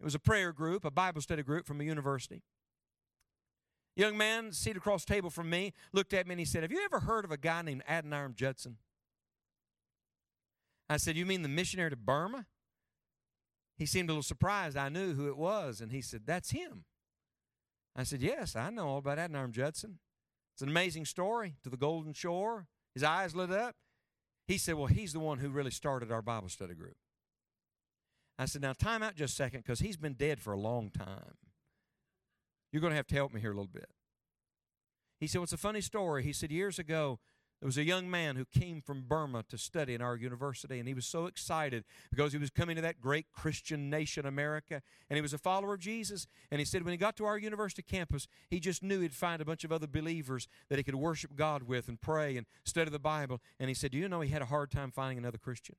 [0.00, 2.44] It was a prayer group, a Bible study group from a university.
[3.98, 6.80] Young man seated across table from me looked at me and he said, Have you
[6.84, 8.76] ever heard of a guy named Adoniram Judson?
[10.88, 12.46] I said, You mean the missionary to Burma?
[13.76, 14.76] He seemed a little surprised.
[14.76, 15.80] I knew who it was.
[15.80, 16.84] And he said, That's him.
[17.96, 19.98] I said, Yes, I know all about Adoniram Judson.
[20.54, 22.68] It's an amazing story to the Golden Shore.
[22.94, 23.74] His eyes lit up.
[24.46, 26.96] He said, Well, he's the one who really started our Bible study group.
[28.38, 30.90] I said, Now, time out just a second because he's been dead for a long
[30.90, 31.34] time.
[32.72, 33.88] You're going to have to help me here a little bit.
[35.20, 36.22] He said, Well, it's a funny story.
[36.22, 37.18] He said, Years ago,
[37.60, 40.86] there was a young man who came from Burma to study in our university, and
[40.86, 45.16] he was so excited because he was coming to that great Christian nation, America, and
[45.16, 46.28] he was a follower of Jesus.
[46.52, 49.42] And he said when he got to our university campus, he just knew he'd find
[49.42, 52.90] a bunch of other believers that he could worship God with and pray and study
[52.90, 53.40] the Bible.
[53.58, 55.74] And he said, Do you know he had a hard time finding another Christian?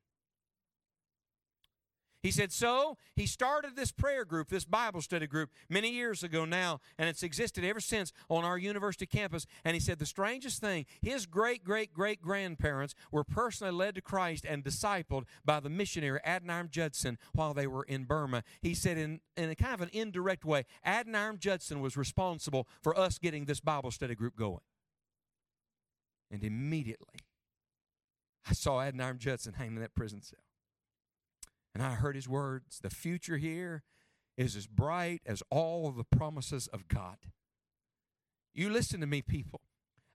[2.21, 6.43] He said, So he started this prayer group, this Bible study group, many years ago
[6.43, 9.45] now, and it's existed ever since on our university campus.
[9.63, 14.01] And he said, The strangest thing, his great, great, great grandparents were personally led to
[14.01, 18.43] Christ and discipled by the missionary Adoniram Judson while they were in Burma.
[18.61, 22.97] He said, in, in a kind of an indirect way, Adoniram Judson was responsible for
[22.97, 24.59] us getting this Bible study group going.
[26.29, 27.19] And immediately,
[28.47, 30.39] I saw Adoniram Judson hanging in that prison cell.
[31.73, 32.79] And I heard his words.
[32.81, 33.83] The future here
[34.37, 37.17] is as bright as all of the promises of God.
[38.53, 39.61] You listen to me, people.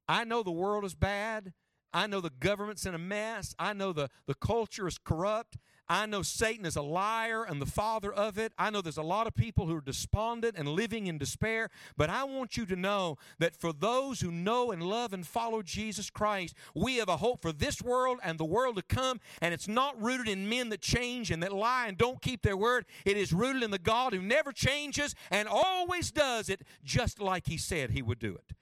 [0.09, 1.53] I know the world is bad.
[1.95, 3.55] I know the government's in a mess.
[3.57, 5.57] I know the, the culture is corrupt.
[5.89, 8.53] I know Satan is a liar and the father of it.
[8.59, 11.69] I know there's a lot of people who are despondent and living in despair.
[11.97, 15.63] But I want you to know that for those who know and love and follow
[15.63, 19.21] Jesus Christ, we have a hope for this world and the world to come.
[19.41, 22.57] And it's not rooted in men that change and that lie and don't keep their
[22.57, 22.87] word.
[23.05, 27.47] It is rooted in the God who never changes and always does it just like
[27.47, 28.57] He said He would do it.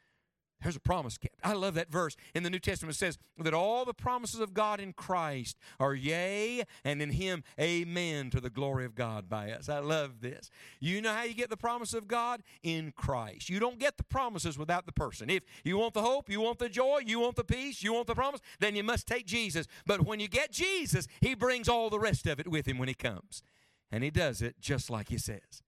[0.62, 1.36] There's a promise kept.
[1.42, 2.94] I love that verse in the New Testament.
[2.94, 7.42] It says that all the promises of God in Christ are yea, and in Him,
[7.58, 9.68] amen, to the glory of God by us.
[9.68, 10.50] I love this.
[10.80, 12.42] You know how you get the promise of God?
[12.62, 13.50] In Christ.
[13.50, 15.30] You don't get the promises without the person.
[15.30, 18.06] If you want the hope, you want the joy, you want the peace, you want
[18.06, 19.66] the promise, then you must take Jesus.
[19.86, 22.88] But when you get Jesus, He brings all the rest of it with Him when
[22.88, 23.42] He comes.
[23.90, 25.62] And He does it just like He says.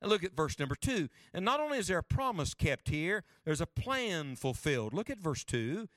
[0.00, 1.08] And look at verse number two.
[1.34, 4.94] And not only is there a promise kept here, there's a plan fulfilled.
[4.94, 5.88] Look at verse two.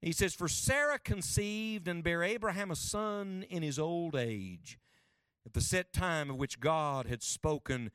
[0.00, 4.78] He says, For Sarah conceived and bare Abraham a son in his old age,
[5.44, 7.90] at the set time of which God had spoken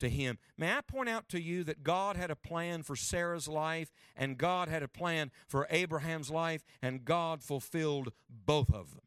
[0.00, 0.38] to him.
[0.58, 4.36] May I point out to you that God had a plan for Sarah's life, and
[4.36, 9.00] God had a plan for Abraham's life, and God fulfilled both of them.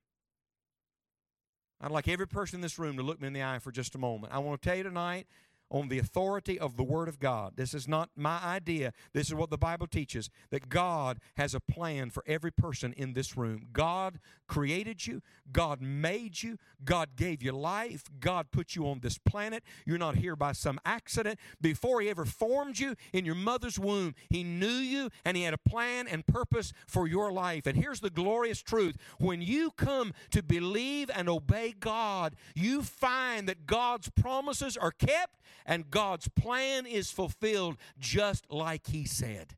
[1.82, 3.96] I'd like every person in this room to look me in the eye for just
[3.96, 4.34] a moment.
[4.34, 5.28] I want to tell you tonight
[5.71, 7.53] on the authority of the Word of God.
[7.55, 8.93] This is not my idea.
[9.13, 13.13] This is what the Bible teaches that God has a plan for every person in
[13.13, 13.67] this room.
[13.71, 19.17] God created you, God made you, God gave you life, God put you on this
[19.17, 19.63] planet.
[19.86, 21.39] You're not here by some accident.
[21.62, 25.53] Before He ever formed you in your mother's womb, He knew you and He had
[25.53, 27.67] a plan and purpose for your life.
[27.67, 33.47] And here's the glorious truth when you come to believe and obey God, you find
[33.47, 39.55] that God's promises are kept and God's plan is fulfilled just like He said.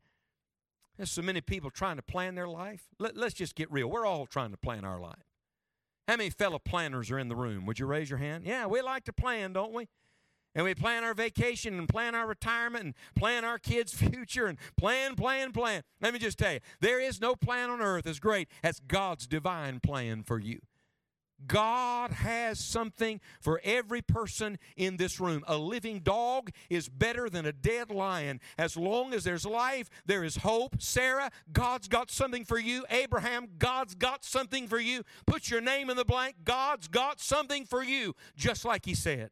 [0.98, 2.84] There's so many people trying to plan their life.
[3.00, 3.90] Let, us just get real.
[3.90, 5.26] We're all trying to plan our life.
[6.08, 7.66] How many fellow planners are in the room?
[7.66, 8.44] Would you raise your hand?
[8.46, 9.88] Yeah, we like to plan, don't we?
[10.54, 14.58] And we plan our vacation and plan our retirement and plan our kids' future and
[14.76, 15.84] plan, plan, plan.
[16.02, 19.28] Let me just tell you, there is no plan on earth as great as God's
[19.28, 20.60] divine plan for you.
[21.48, 25.44] God has something for every person in this room.
[25.48, 28.40] A living dog is better than a dead lion.
[28.58, 30.82] As long as there's life, there is hope.
[30.82, 32.86] Sarah, God's got something for you.
[32.90, 35.04] Abraham, God's got something for you.
[35.26, 36.38] Put your name in the blank.
[36.44, 39.32] God's got something for you, just like He said.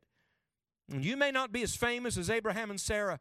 [0.91, 3.19] And you may not be as famous as Abraham and Sarah,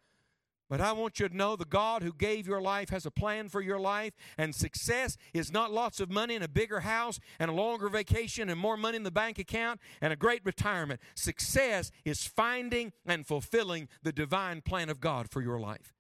[0.68, 3.48] but I want you to know the God who gave your life has a plan
[3.48, 7.50] for your life, and success is not lots of money and a bigger house and
[7.50, 11.00] a longer vacation and more money in the bank account and a great retirement.
[11.14, 15.94] Success is finding and fulfilling the divine plan of God for your life.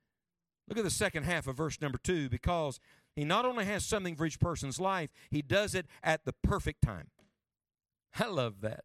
[0.68, 2.78] Look at the second half of verse number two because
[3.16, 6.82] he not only has something for each person's life, he does it at the perfect
[6.82, 7.08] time.
[8.18, 8.84] I love that.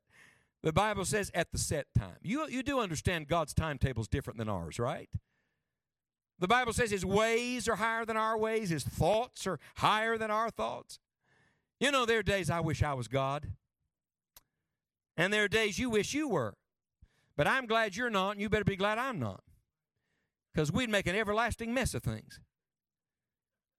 [0.61, 2.17] The Bible says at the set time.
[2.21, 5.09] You, you do understand God's timetable is different than ours, right?
[6.43, 10.29] The Bible says his ways are higher than our ways, his thoughts are higher than
[10.29, 10.99] our thoughts.
[11.79, 13.47] You know, there are days I wish I was God,
[15.15, 16.55] and there are days you wish you were.
[17.37, 19.41] But I'm glad you're not, and you better be glad I'm not.
[20.53, 22.41] Because we'd make an everlasting mess of things.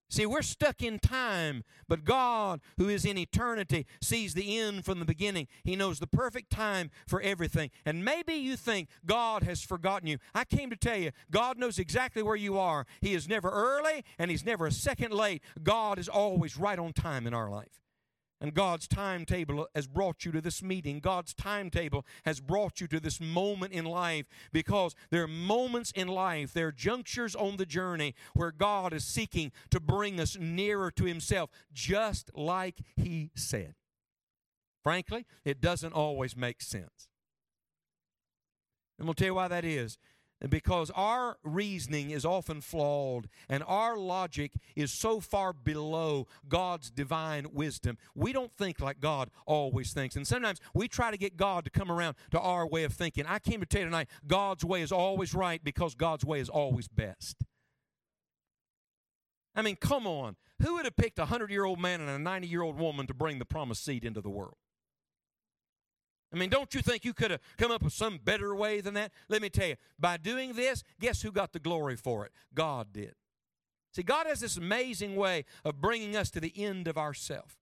[0.09, 4.99] See, we're stuck in time, but God, who is in eternity, sees the end from
[4.99, 5.47] the beginning.
[5.63, 7.71] He knows the perfect time for everything.
[7.85, 10.17] And maybe you think God has forgotten you.
[10.33, 12.85] I came to tell you, God knows exactly where you are.
[13.01, 15.41] He is never early and He's never a second late.
[15.63, 17.84] God is always right on time in our life.
[18.41, 20.99] And God's timetable has brought you to this meeting.
[20.99, 26.09] God's timetable has brought you to this moment in life because there are moments in
[26.09, 30.91] life, there are junctures on the journey where God is seeking to bring us nearer
[30.91, 33.75] to Himself, just like He said.
[34.83, 37.07] Frankly, it doesn't always make sense.
[38.99, 39.97] And we'll tell you why that is.
[40.49, 47.47] Because our reasoning is often flawed and our logic is so far below God's divine
[47.53, 50.15] wisdom, we don't think like God always thinks.
[50.15, 53.25] And sometimes we try to get God to come around to our way of thinking.
[53.27, 56.49] I came to tell you tonight God's way is always right because God's way is
[56.49, 57.37] always best.
[59.55, 60.35] I mean, come on.
[60.61, 63.07] Who would have picked a 100 year old man and a 90 year old woman
[63.07, 64.57] to bring the promised seed into the world?
[66.35, 68.93] I mean, don't you think you could have come up with some better way than
[68.95, 69.13] that?
[69.29, 72.33] Let me tell you, by doing this, guess who got the glory for it?
[72.53, 73.15] God did.
[73.93, 77.57] See, God has this amazing way of bringing us to the end of ourself.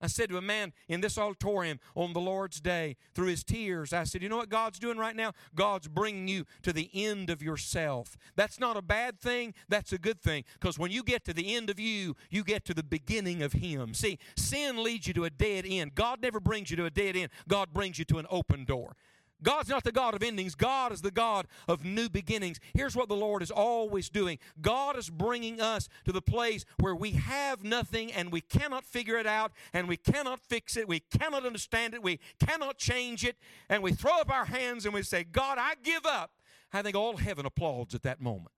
[0.00, 3.92] I said to a man in this auditorium on the Lord's day through his tears,
[3.92, 5.32] I said, You know what God's doing right now?
[5.54, 8.16] God's bringing you to the end of yourself.
[8.36, 10.44] That's not a bad thing, that's a good thing.
[10.54, 13.52] Because when you get to the end of you, you get to the beginning of
[13.52, 13.94] Him.
[13.94, 15.94] See, sin leads you to a dead end.
[15.94, 18.96] God never brings you to a dead end, God brings you to an open door.
[19.42, 20.54] God's not the God of endings.
[20.54, 22.60] God is the God of new beginnings.
[22.74, 26.94] Here's what the Lord is always doing God is bringing us to the place where
[26.94, 30.88] we have nothing and we cannot figure it out and we cannot fix it.
[30.88, 32.02] We cannot understand it.
[32.02, 33.36] We cannot change it.
[33.68, 36.32] And we throw up our hands and we say, God, I give up.
[36.72, 38.52] I think all heaven applauds at that moment.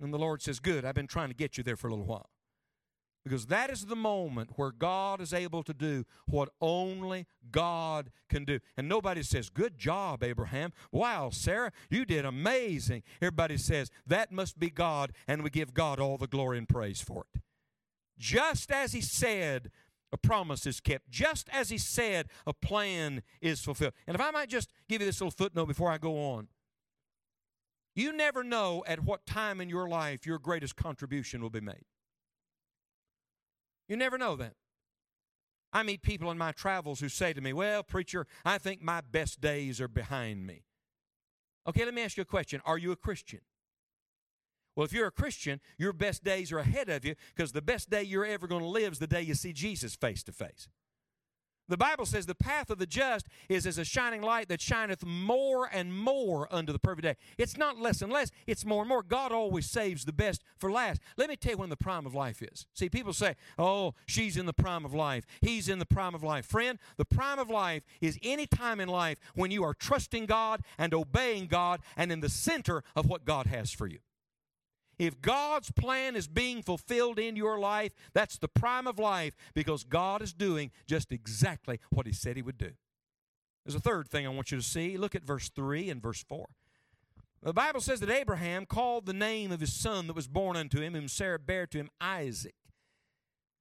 [0.00, 2.06] And the Lord says, Good, I've been trying to get you there for a little
[2.06, 2.30] while.
[3.28, 8.46] Because that is the moment where God is able to do what only God can
[8.46, 8.58] do.
[8.74, 10.72] And nobody says, Good job, Abraham.
[10.90, 13.02] Wow, Sarah, you did amazing.
[13.20, 17.02] Everybody says, That must be God, and we give God all the glory and praise
[17.02, 17.42] for it.
[18.18, 19.70] Just as He said,
[20.10, 21.10] a promise is kept.
[21.10, 23.92] Just as He said, a plan is fulfilled.
[24.06, 26.48] And if I might just give you this little footnote before I go on.
[27.94, 31.84] You never know at what time in your life your greatest contribution will be made.
[33.88, 34.54] You never know that.
[35.72, 39.00] I meet people in my travels who say to me, Well, preacher, I think my
[39.00, 40.64] best days are behind me.
[41.66, 42.62] Okay, let me ask you a question.
[42.64, 43.40] Are you a Christian?
[44.74, 47.90] Well, if you're a Christian, your best days are ahead of you because the best
[47.90, 50.68] day you're ever going to live is the day you see Jesus face to face.
[51.68, 55.04] The Bible says the path of the just is as a shining light that shineth
[55.04, 57.16] more and more unto the perfect day.
[57.36, 59.02] It's not less and less, it's more and more.
[59.02, 61.00] God always saves the best for last.
[61.16, 62.66] Let me tell you when the prime of life is.
[62.74, 66.22] See, people say, oh, she's in the prime of life, he's in the prime of
[66.22, 66.46] life.
[66.46, 70.62] Friend, the prime of life is any time in life when you are trusting God
[70.78, 73.98] and obeying God and in the center of what God has for you.
[74.98, 79.84] If God's plan is being fulfilled in your life, that's the prime of life because
[79.84, 82.72] God is doing just exactly what He said He would do.
[83.64, 84.96] There's a third thing I want you to see.
[84.96, 86.46] Look at verse 3 and verse 4.
[87.42, 90.80] The Bible says that Abraham called the name of his son that was born unto
[90.80, 92.54] him, whom Sarah bare to him, Isaac.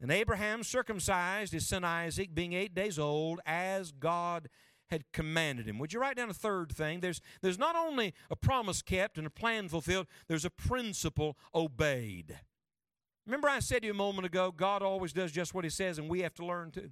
[0.01, 4.49] And Abraham circumcised his son Isaac, being eight days old, as God
[4.89, 5.79] had commanded him.
[5.79, 6.99] Would you write down a third thing?
[6.99, 12.39] There's, there's not only a promise kept and a plan fulfilled, there's a principle obeyed.
[13.25, 15.97] Remember, I said to you a moment ago, God always does just what He says,
[15.97, 16.91] and we have to learn to.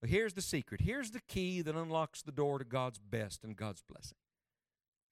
[0.00, 0.80] But here's the secret.
[0.80, 4.16] Here's the key that unlocks the door to God's best and God's blessing.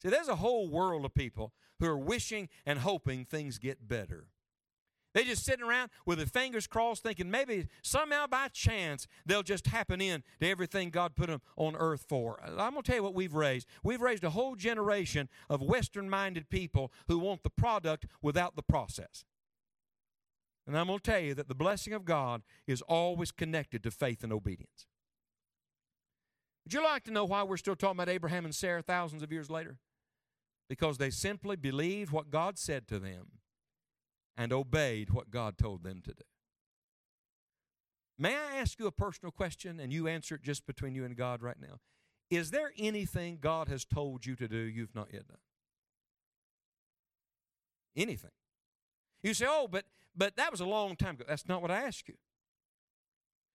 [0.02, 4.28] See, there's a whole world of people who are wishing and hoping things get better.
[5.18, 9.66] They just sitting around with their fingers crossed, thinking maybe somehow by chance they'll just
[9.66, 12.38] happen in to everything God put them on earth for.
[12.44, 13.66] I'm going to tell you what we've raised.
[13.83, 18.62] We've raised a whole generation of Western minded people who want the product without the
[18.62, 19.24] process.
[20.68, 23.90] And I'm going to tell you that the blessing of God is always connected to
[23.90, 24.87] faith and obedience.
[26.64, 29.33] Would you like to know why we're still talking about Abraham and Sarah thousands of
[29.33, 29.78] years later?
[30.68, 33.38] Because they simply believed what God said to them
[34.38, 36.22] and obeyed what God told them to do.
[38.16, 41.16] May I ask you a personal question and you answer it just between you and
[41.16, 41.81] God right now?
[42.31, 45.38] Is there anything God has told you to do you've not yet done?
[47.96, 48.31] Anything.
[49.22, 49.85] You say, oh, but
[50.16, 51.24] but that was a long time ago.
[51.29, 52.14] That's not what I asked you.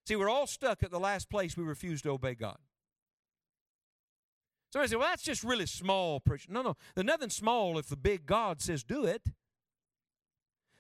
[0.05, 2.57] See, we're all stuck at the last place we refuse to obey God.
[4.71, 6.51] Somebody say, well, that's just really small, preacher.
[6.51, 6.75] No, no.
[6.95, 9.29] There's nothing small if the big God says do it.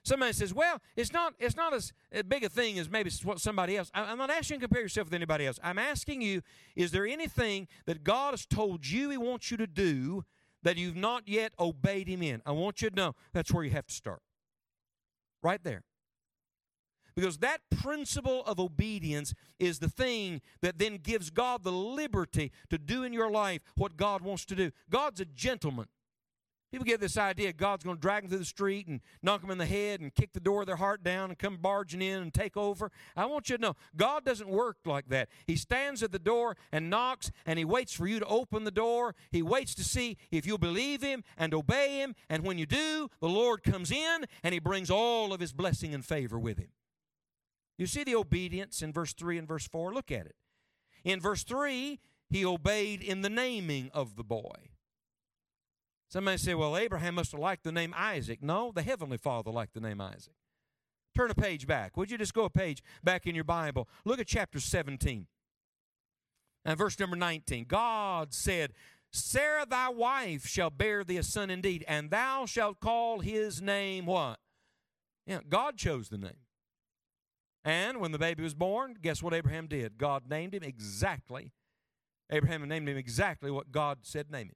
[0.03, 3.39] Somebody says, "Well, it's not it's not as uh, big a thing as maybe what
[3.39, 5.59] somebody else." I'm not asking you to compare yourself with anybody else.
[5.63, 6.41] I'm asking you,
[6.75, 10.25] is there anything that God has told you He wants you to do
[10.61, 12.41] that you've not yet obeyed Him in?
[12.45, 14.21] I want you to know that's where you have to start.
[15.41, 15.83] Right there.
[17.15, 22.77] Because that principle of obedience is the thing that then gives God the liberty to
[22.77, 24.71] do in your life what God wants to do.
[24.89, 25.87] God's a gentleman.
[26.73, 29.51] People get this idea God's going to drag them through the street and knock them
[29.51, 32.23] in the head and kick the door of their heart down and come barging in
[32.23, 32.89] and take over.
[33.15, 35.29] I want you to know God doesn't work like that.
[35.45, 38.71] He stands at the door and knocks and He waits for you to open the
[38.71, 39.13] door.
[39.29, 42.15] He waits to see if you'll believe Him and obey Him.
[42.27, 45.93] And when you do, the Lord comes in and He brings all of His blessing
[45.93, 46.69] and favor with Him.
[47.77, 49.93] You see the obedience in verse 3 and verse 4?
[49.93, 50.35] Look at it.
[51.03, 51.99] In verse 3,
[52.31, 54.72] He obeyed in the naming of the boy.
[56.13, 58.43] Somebody say, well, Abraham must have liked the name Isaac.
[58.43, 60.35] No, the Heavenly Father liked the name Isaac.
[61.15, 61.97] Turn a page back.
[61.97, 63.89] Would you just go a page back in your Bible?
[64.05, 65.25] Look at chapter 17
[66.65, 67.65] and verse number 19.
[67.67, 68.73] God said,
[69.11, 74.05] Sarah thy wife shall bear thee a son indeed, and thou shalt call his name
[74.05, 74.37] what?
[75.25, 76.43] Yeah, God chose the name.
[77.65, 79.97] And when the baby was born, guess what Abraham did?
[79.97, 81.53] God named him exactly.
[82.31, 84.55] Abraham named him exactly what God said name him.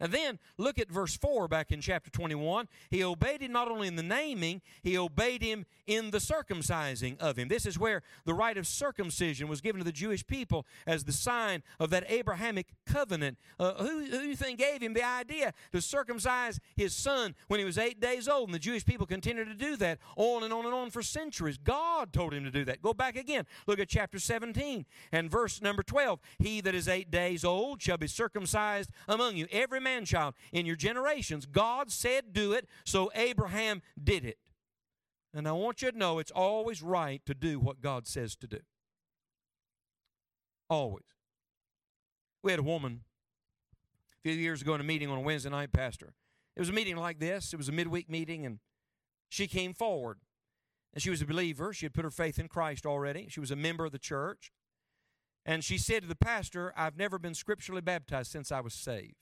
[0.00, 2.68] And then look at verse 4 back in chapter 21.
[2.90, 7.36] He obeyed him not only in the naming, he obeyed him in the circumcising of
[7.36, 7.48] him.
[7.48, 11.12] This is where the rite of circumcision was given to the Jewish people as the
[11.12, 13.38] sign of that Abrahamic covenant.
[13.58, 17.58] Uh, who, who do you think gave him the idea to circumcise his son when
[17.60, 18.48] he was eight days old?
[18.48, 21.58] And the Jewish people continued to do that on and on and on for centuries.
[21.58, 22.80] God told him to do that.
[22.80, 23.44] Go back again.
[23.66, 26.20] Look at chapter 17 and verse number 12.
[26.38, 29.46] He that is eight days old shall be circumcised among you.
[29.50, 31.46] Every man man child in your generations.
[31.46, 34.38] God said do it, so Abraham did it.
[35.32, 38.46] And I want you to know it's always right to do what God says to
[38.46, 38.60] do.
[40.68, 41.04] Always.
[42.42, 43.00] We had a woman
[44.24, 46.14] a few years ago in a meeting on a Wednesday night, Pastor.
[46.56, 47.52] It was a meeting like this.
[47.52, 48.58] It was a midweek meeting, and
[49.28, 50.18] she came forward.
[50.92, 51.72] And she was a believer.
[51.72, 53.28] She had put her faith in Christ already.
[53.28, 54.50] She was a member of the church.
[55.46, 59.14] And she said to the pastor, I've never been scripturally baptized since I was saved.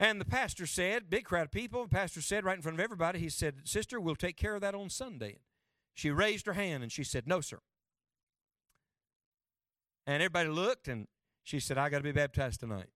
[0.00, 2.84] And the pastor said, big crowd of people, the pastor said right in front of
[2.84, 5.38] everybody, he said, Sister, we'll take care of that on Sunday.
[5.94, 7.58] She raised her hand and she said, No, sir.
[10.06, 11.08] And everybody looked and
[11.42, 12.90] she said, I got to be baptized tonight.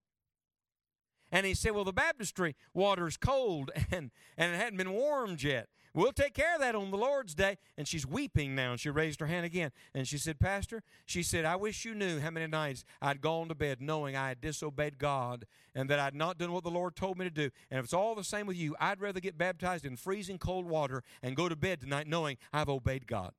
[1.32, 5.42] And he said, Well, the baptistry water is cold and, and it hadn't been warmed
[5.42, 5.68] yet.
[5.94, 7.58] We'll take care of that on the Lord's day.
[7.76, 8.72] And she's weeping now.
[8.72, 9.72] And she raised her hand again.
[9.94, 13.48] And she said, Pastor, she said, I wish you knew how many nights I'd gone
[13.48, 16.96] to bed knowing I had disobeyed God and that I'd not done what the Lord
[16.96, 17.50] told me to do.
[17.70, 20.66] And if it's all the same with you, I'd rather get baptized in freezing cold
[20.66, 23.32] water and go to bed tonight knowing I've obeyed God.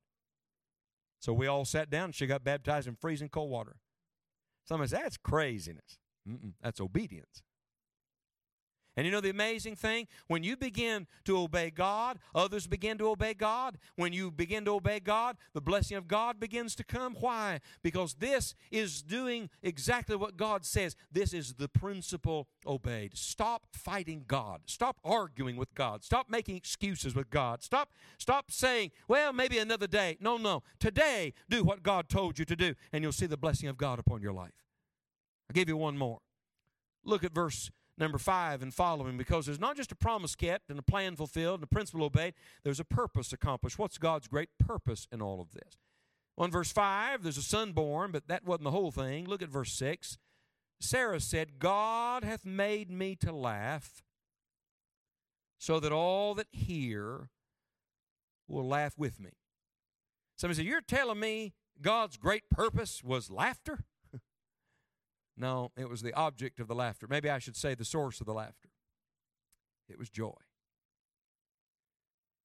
[1.18, 3.76] So we all sat down and she got baptized in freezing cold water.
[4.64, 5.98] Somebody says, That's craziness.
[6.28, 7.42] Mm-mm, that's obedience.
[8.96, 10.06] And you know the amazing thing?
[10.28, 13.78] When you begin to obey God, others begin to obey God.
[13.96, 17.16] When you begin to obey God, the blessing of God begins to come.
[17.18, 17.60] Why?
[17.82, 20.94] Because this is doing exactly what God says.
[21.10, 23.16] This is the principle obeyed.
[23.16, 24.62] Stop fighting God.
[24.66, 26.04] Stop arguing with God.
[26.04, 27.62] Stop making excuses with God.
[27.62, 30.62] Stop stop saying, "Well, maybe another day." No, no.
[30.78, 33.98] Today, do what God told you to do, and you'll see the blessing of God
[33.98, 34.64] upon your life.
[35.48, 36.20] I'll give you one more.
[37.02, 40.78] Look at verse number five and following because there's not just a promise kept and
[40.78, 43.78] a plan fulfilled and a principle obeyed, there's a purpose accomplished.
[43.78, 45.78] What's God's great purpose in all of this?
[46.36, 49.26] On verse 5, there's a son born, but that wasn't the whole thing.
[49.26, 50.18] Look at verse 6.
[50.80, 54.02] Sarah said, God hath made me to laugh,
[55.58, 57.30] so that all that hear
[58.48, 59.30] will laugh with me.
[60.36, 63.84] Somebody said, You're telling me God's great purpose was laughter?
[65.36, 67.06] No, it was the object of the laughter.
[67.08, 68.70] Maybe I should say the source of the laughter.
[69.88, 70.34] It was joy.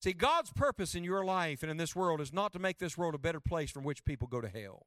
[0.01, 2.97] See, God's purpose in your life and in this world is not to make this
[2.97, 4.85] world a better place from which people go to hell.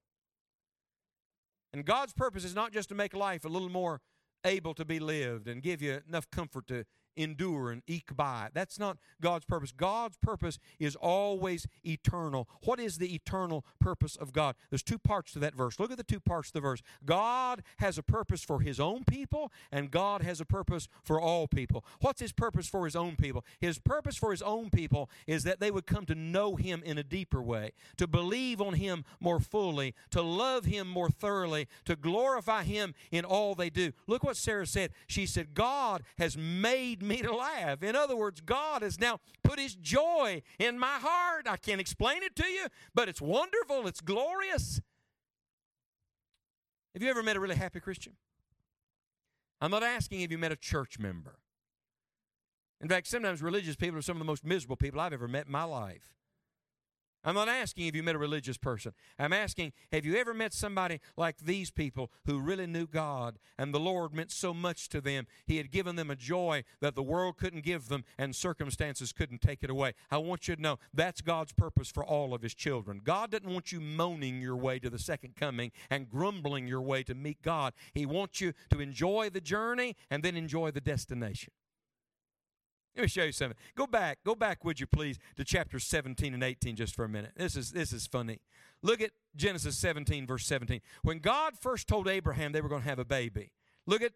[1.72, 4.00] And God's purpose is not just to make life a little more
[4.44, 6.84] able to be lived and give you enough comfort to
[7.16, 8.48] endure and eke by.
[8.52, 9.72] That's not God's purpose.
[9.72, 12.48] God's purpose is always eternal.
[12.64, 14.56] What is the eternal purpose of God?
[14.70, 15.78] There's two parts to that verse.
[15.78, 16.82] Look at the two parts of the verse.
[17.04, 21.46] God has a purpose for his own people, and God has a purpose for all
[21.46, 21.84] people.
[22.00, 23.44] What's his purpose for his own people?
[23.60, 26.98] His purpose for his own people is that they would come to know him in
[26.98, 31.96] a deeper way, to believe on him more fully, to love him more thoroughly, to
[31.96, 33.92] glorify him in all they do.
[34.06, 34.90] Look what Sarah said.
[35.06, 37.82] She said, God has made me to laugh.
[37.82, 41.46] In other words, God has now put His joy in my heart.
[41.48, 44.80] I can't explain it to you, but it's wonderful, it's glorious.
[46.94, 48.14] Have you ever met a really happy Christian?
[49.60, 51.38] I'm not asking if you met a church member.
[52.80, 55.46] In fact, sometimes religious people are some of the most miserable people I've ever met
[55.46, 56.16] in my life.
[57.24, 58.92] I'm not asking if you met a religious person.
[59.18, 63.72] I'm asking, have you ever met somebody like these people who really knew God and
[63.72, 65.26] the Lord meant so much to them?
[65.46, 69.40] He had given them a joy that the world couldn't give them and circumstances couldn't
[69.40, 69.92] take it away.
[70.10, 73.00] I want you to know that's God's purpose for all of His children.
[73.04, 77.02] God doesn't want you moaning your way to the second coming and grumbling your way
[77.04, 77.72] to meet God.
[77.94, 81.52] He wants you to enjoy the journey and then enjoy the destination.
[82.94, 83.56] Let me show you something.
[83.74, 87.08] Go back, go back, would you please, to chapter 17 and 18 just for a
[87.08, 87.32] minute.
[87.36, 88.40] This is this is funny.
[88.82, 90.80] Look at Genesis 17, verse 17.
[91.02, 93.52] When God first told Abraham they were going to have a baby,
[93.86, 94.12] look at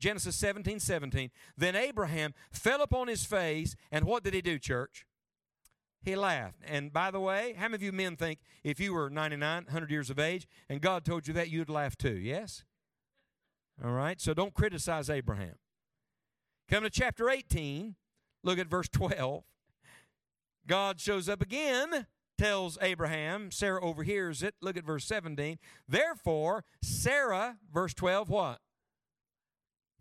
[0.00, 1.30] Genesis 17, 17.
[1.56, 5.06] Then Abraham fell upon his face, and what did he do, church?
[6.02, 6.58] He laughed.
[6.66, 9.90] And by the way, how many of you men think if you were 99, 100
[9.90, 12.16] years of age, and God told you that, you'd laugh too?
[12.16, 12.64] Yes?
[13.82, 15.56] All right, so don't criticize Abraham.
[16.68, 17.96] Come to chapter 18.
[18.44, 19.42] Look at verse 12.
[20.66, 22.06] God shows up again,
[22.38, 23.50] tells Abraham.
[23.50, 24.54] Sarah overhears it.
[24.60, 25.58] Look at verse 17.
[25.88, 28.58] Therefore, Sarah, verse 12, what?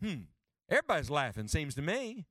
[0.02, 0.24] Hmm.
[0.70, 2.26] Everybody's laughing, seems to me.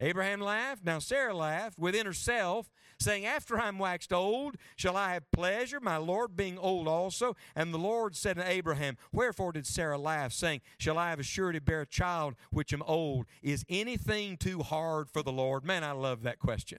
[0.00, 0.84] Abraham laughed.
[0.84, 2.70] Now Sarah laughed within herself,
[3.00, 7.36] saying, After I'm waxed old, shall I have pleasure, my Lord being old also?
[7.56, 11.24] And the Lord said to Abraham, Wherefore did Sarah laugh, saying, Shall I have a
[11.24, 13.26] surety bear a child which am old?
[13.42, 15.64] Is anything too hard for the Lord?
[15.64, 16.78] Man, I love that question.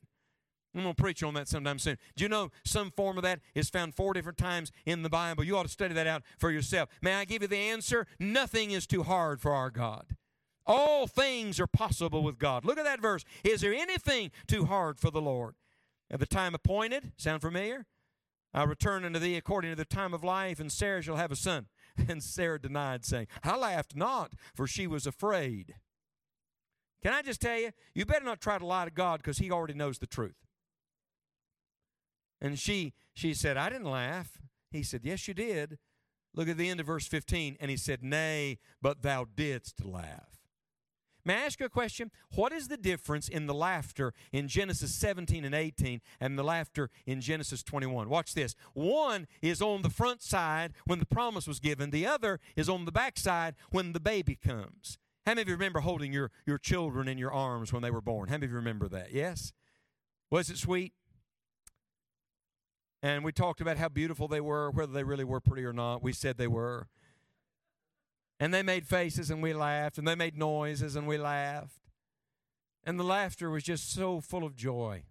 [0.75, 1.97] I'm going to preach on that sometime soon.
[2.15, 5.43] Do you know some form of that is found four different times in the Bible?
[5.43, 6.89] You ought to study that out for yourself.
[7.01, 8.05] May I give you the answer?
[8.19, 10.15] Nothing is too hard for our God.
[10.69, 12.63] All things are possible with God.
[12.63, 13.25] Look at that verse.
[13.43, 15.55] Is there anything too hard for the Lord?
[16.11, 17.87] At the time appointed, sound familiar?
[18.53, 21.35] I return unto thee according to the time of life, and Sarah shall have a
[21.35, 21.65] son.
[22.07, 25.75] And Sarah denied, saying, I laughed not, for she was afraid.
[27.03, 29.51] Can I just tell you, you better not try to lie to God because He
[29.51, 30.37] already knows the truth.
[32.39, 34.37] And she she said, I didn't laugh.
[34.71, 35.77] He said, Yes, you did.
[36.33, 37.57] Look at the end of verse 15.
[37.59, 40.38] And he said, Nay, but thou didst laugh.
[41.25, 42.11] May I ask you a question?
[42.35, 46.89] What is the difference in the laughter in Genesis 17 and 18 and the laughter
[47.05, 48.09] in Genesis 21?
[48.09, 48.55] Watch this.
[48.73, 52.85] One is on the front side when the promise was given, the other is on
[52.85, 54.97] the back side when the baby comes.
[55.25, 58.01] How many of you remember holding your, your children in your arms when they were
[58.01, 58.29] born?
[58.29, 59.13] How many of you remember that?
[59.13, 59.53] Yes?
[60.31, 60.93] Was it sweet?
[63.01, 66.03] And we talked about how beautiful they were, whether they really were pretty or not.
[66.03, 66.87] We said they were.
[68.39, 71.89] And they made faces and we laughed, and they made noises and we laughed.
[72.83, 75.03] And the laughter was just so full of joy.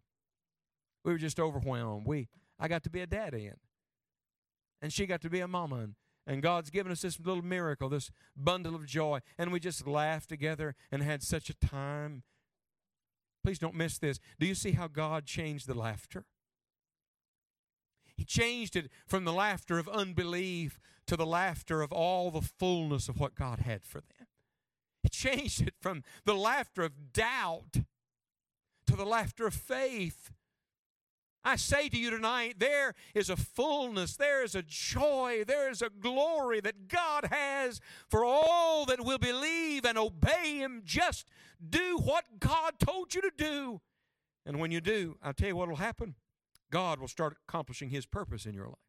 [1.04, 2.06] We were just overwhelmed.
[2.06, 3.58] We I got to be a daddy and,
[4.82, 5.94] and she got to be a mama and,
[6.26, 10.28] and God's given us this little miracle, this bundle of joy, and we just laughed
[10.28, 12.22] together and had such a time.
[13.44, 14.18] Please don't miss this.
[14.38, 16.24] Do you see how God changed the laughter?
[18.18, 23.08] He changed it from the laughter of unbelief to the laughter of all the fullness
[23.08, 24.26] of what God had for them.
[25.04, 27.76] He changed it from the laughter of doubt
[28.88, 30.32] to the laughter of faith.
[31.44, 35.80] I say to you tonight, there is a fullness, there is a joy, there is
[35.80, 40.82] a glory that God has for all that will believe and obey Him.
[40.84, 41.28] Just
[41.64, 43.80] do what God told you to do.
[44.44, 46.16] And when you do, I'll tell you what will happen.
[46.70, 48.87] God will start accomplishing His purpose in your life.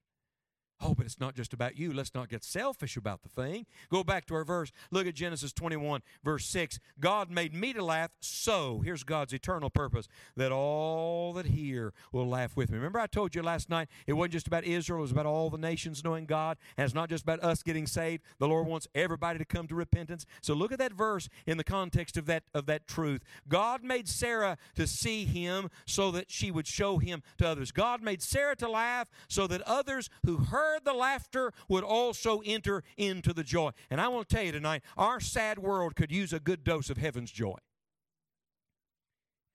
[0.82, 1.92] Oh, but it's not just about you.
[1.92, 3.66] Let's not get selfish about the thing.
[3.90, 4.72] Go back to our verse.
[4.92, 6.80] Look at Genesis 21, verse 6.
[7.02, 10.08] God made me to laugh, so here's God's eternal purpose
[10.38, 12.78] that all that hear will laugh with me.
[12.78, 15.50] Remember, I told you last night it wasn't just about Israel, it was about all
[15.50, 18.24] the nations knowing God, and it's not just about us getting saved.
[18.40, 20.26] The Lord wants everybody to come to repentance.
[20.42, 23.22] So look at that verse in the context of that, of that truth.
[23.50, 27.74] God made Sarah to see him so that she would show him to others.
[27.74, 32.84] God made Sarah to laugh so that others who heard the laughter would also enter
[32.98, 33.72] into the joy.
[33.90, 36.90] And I want to tell you tonight, our sad world could use a good dose
[36.90, 37.58] of heaven's joy.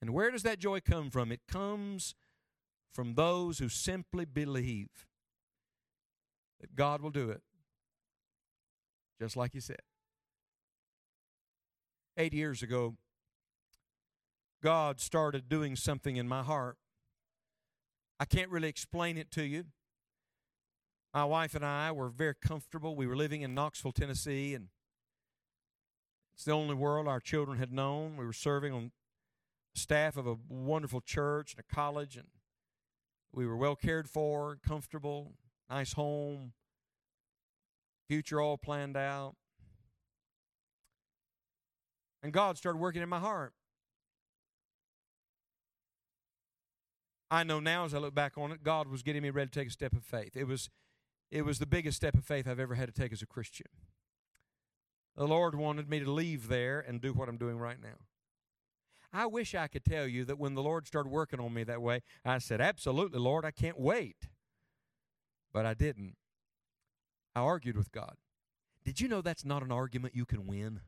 [0.01, 1.33] And where does that joy come from?
[1.33, 2.15] It comes
[2.93, 5.07] from those who simply believe
[6.61, 7.43] that God will do it,
[9.21, 9.81] just like He said.
[12.17, 12.97] Eight years ago,
[14.63, 16.77] God started doing something in my heart.
[18.21, 19.65] I can't really explain it to you.
[21.15, 22.97] My wife and I were very comfortable.
[22.97, 24.67] We were living in Knoxville, Tennessee, and
[26.35, 28.17] it's the only world our children had known.
[28.17, 28.91] We were serving on
[29.77, 32.27] staff of a wonderful church and a college, and
[33.33, 35.35] we were well cared for, comfortable,
[35.71, 36.53] nice home,
[38.09, 39.37] future all planned out.
[42.25, 43.53] And God started working in my heart.
[47.31, 49.61] I know now as I look back on it, God was getting me ready to
[49.61, 50.37] take a step of faith.
[50.37, 50.71] It was,
[51.31, 53.67] it was the biggest step of faith I've ever had to take as a Christian.
[55.17, 58.07] The Lord wanted me to leave there and do what I'm doing right now.
[59.13, 61.81] I wish I could tell you that when the Lord started working on me that
[61.81, 64.29] way, I said, Absolutely, Lord, I can't wait.
[65.53, 66.17] But I didn't.
[67.37, 68.17] I argued with God.
[68.85, 70.81] Did you know that's not an argument you can win?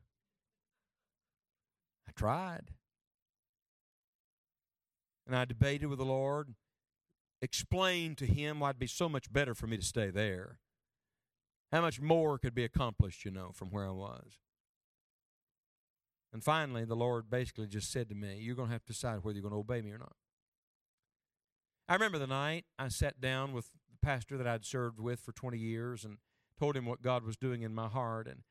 [2.07, 2.71] I tried.
[5.25, 6.53] And I debated with the Lord,
[7.41, 10.59] explained to Him why it'd be so much better for me to stay there.
[11.71, 14.39] How much more could be accomplished, you know, from where I was.
[16.33, 19.23] And finally, the Lord basically just said to me, You're going to have to decide
[19.23, 20.15] whether you're going to obey me or not.
[21.89, 25.31] I remember the night I sat down with the pastor that I'd served with for
[25.31, 26.17] 20 years and
[26.59, 28.27] told him what God was doing in my heart.
[28.27, 28.41] And,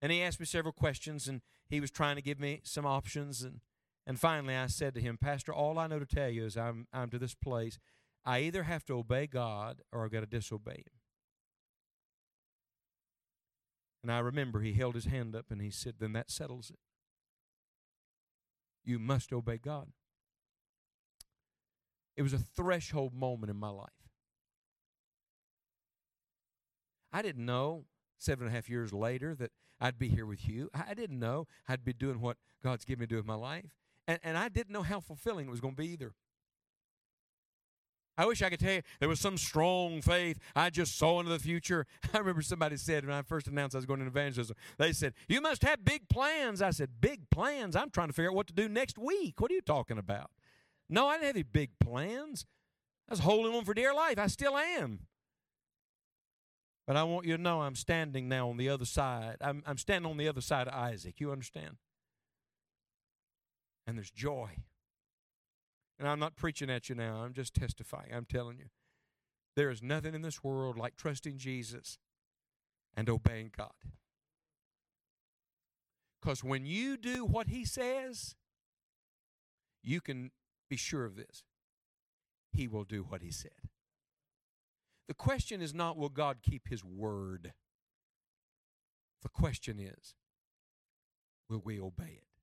[0.00, 3.42] and he asked me several questions, and he was trying to give me some options.
[3.42, 3.60] And,
[4.06, 6.86] and finally, I said to him, Pastor, all I know to tell you is I'm,
[6.92, 7.78] I'm to this place.
[8.24, 10.92] I either have to obey God or I've got to disobey Him.
[14.02, 16.78] And I remember he held his hand up and he said, Then that settles it.
[18.84, 19.88] You must obey God.
[22.14, 23.88] It was a threshold moment in my life.
[27.10, 27.86] I didn't know
[28.18, 30.68] seven and a half years later that I'd be here with you.
[30.74, 33.70] I didn't know I'd be doing what God's given me to do with my life.
[34.06, 36.12] And, and I didn't know how fulfilling it was going to be either.
[38.16, 40.38] I wish I could tell you there was some strong faith.
[40.54, 41.84] I just saw into the future.
[42.14, 45.14] I remember somebody said when I first announced I was going into evangelism, they said,
[45.28, 46.62] You must have big plans.
[46.62, 47.74] I said, Big plans?
[47.74, 49.40] I'm trying to figure out what to do next week.
[49.40, 50.30] What are you talking about?
[50.88, 52.46] No, I didn't have any big plans.
[53.08, 54.18] I was holding on for dear life.
[54.18, 55.00] I still am.
[56.86, 59.36] But I want you to know I'm standing now on the other side.
[59.40, 61.14] I'm, I'm standing on the other side of Isaac.
[61.18, 61.76] You understand?
[63.86, 64.50] And there's joy.
[65.98, 68.12] And I'm not preaching at you now, I'm just testifying.
[68.12, 68.66] I'm telling you.
[69.56, 71.98] There is nothing in this world like trusting Jesus
[72.96, 73.70] and obeying God.
[76.20, 78.34] Because when you do what He says,
[79.82, 80.30] you can
[80.68, 81.44] be sure of this
[82.52, 83.52] He will do what He said.
[85.06, 87.52] The question is not, will God keep His word?
[89.22, 90.14] The question is,
[91.48, 92.33] will we obey it?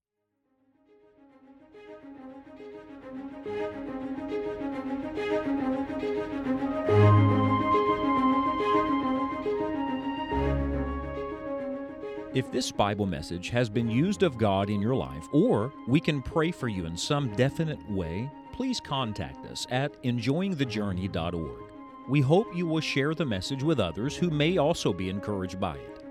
[12.33, 16.21] If this Bible message has been used of God in your life, or we can
[16.21, 21.71] pray for you in some definite way, please contact us at enjoyingthejourney.org.
[22.07, 25.75] We hope you will share the message with others who may also be encouraged by
[25.75, 26.03] it.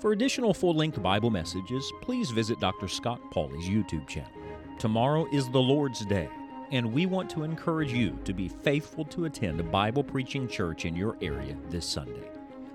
[0.00, 2.88] For additional full length Bible messages, please visit Dr.
[2.88, 4.30] Scott Pauley's YouTube channel.
[4.78, 6.28] Tomorrow is the Lord's Day
[6.70, 10.84] and we want to encourage you to be faithful to attend a Bible preaching church
[10.84, 12.28] in your area this Sunday.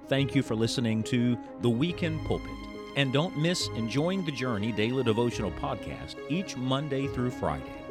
[0.08, 2.52] Thank you for listening to The Weekend Pulpit.
[2.96, 7.83] And don't miss Enjoying the Journey Daily Devotional Podcast each Monday through Friday.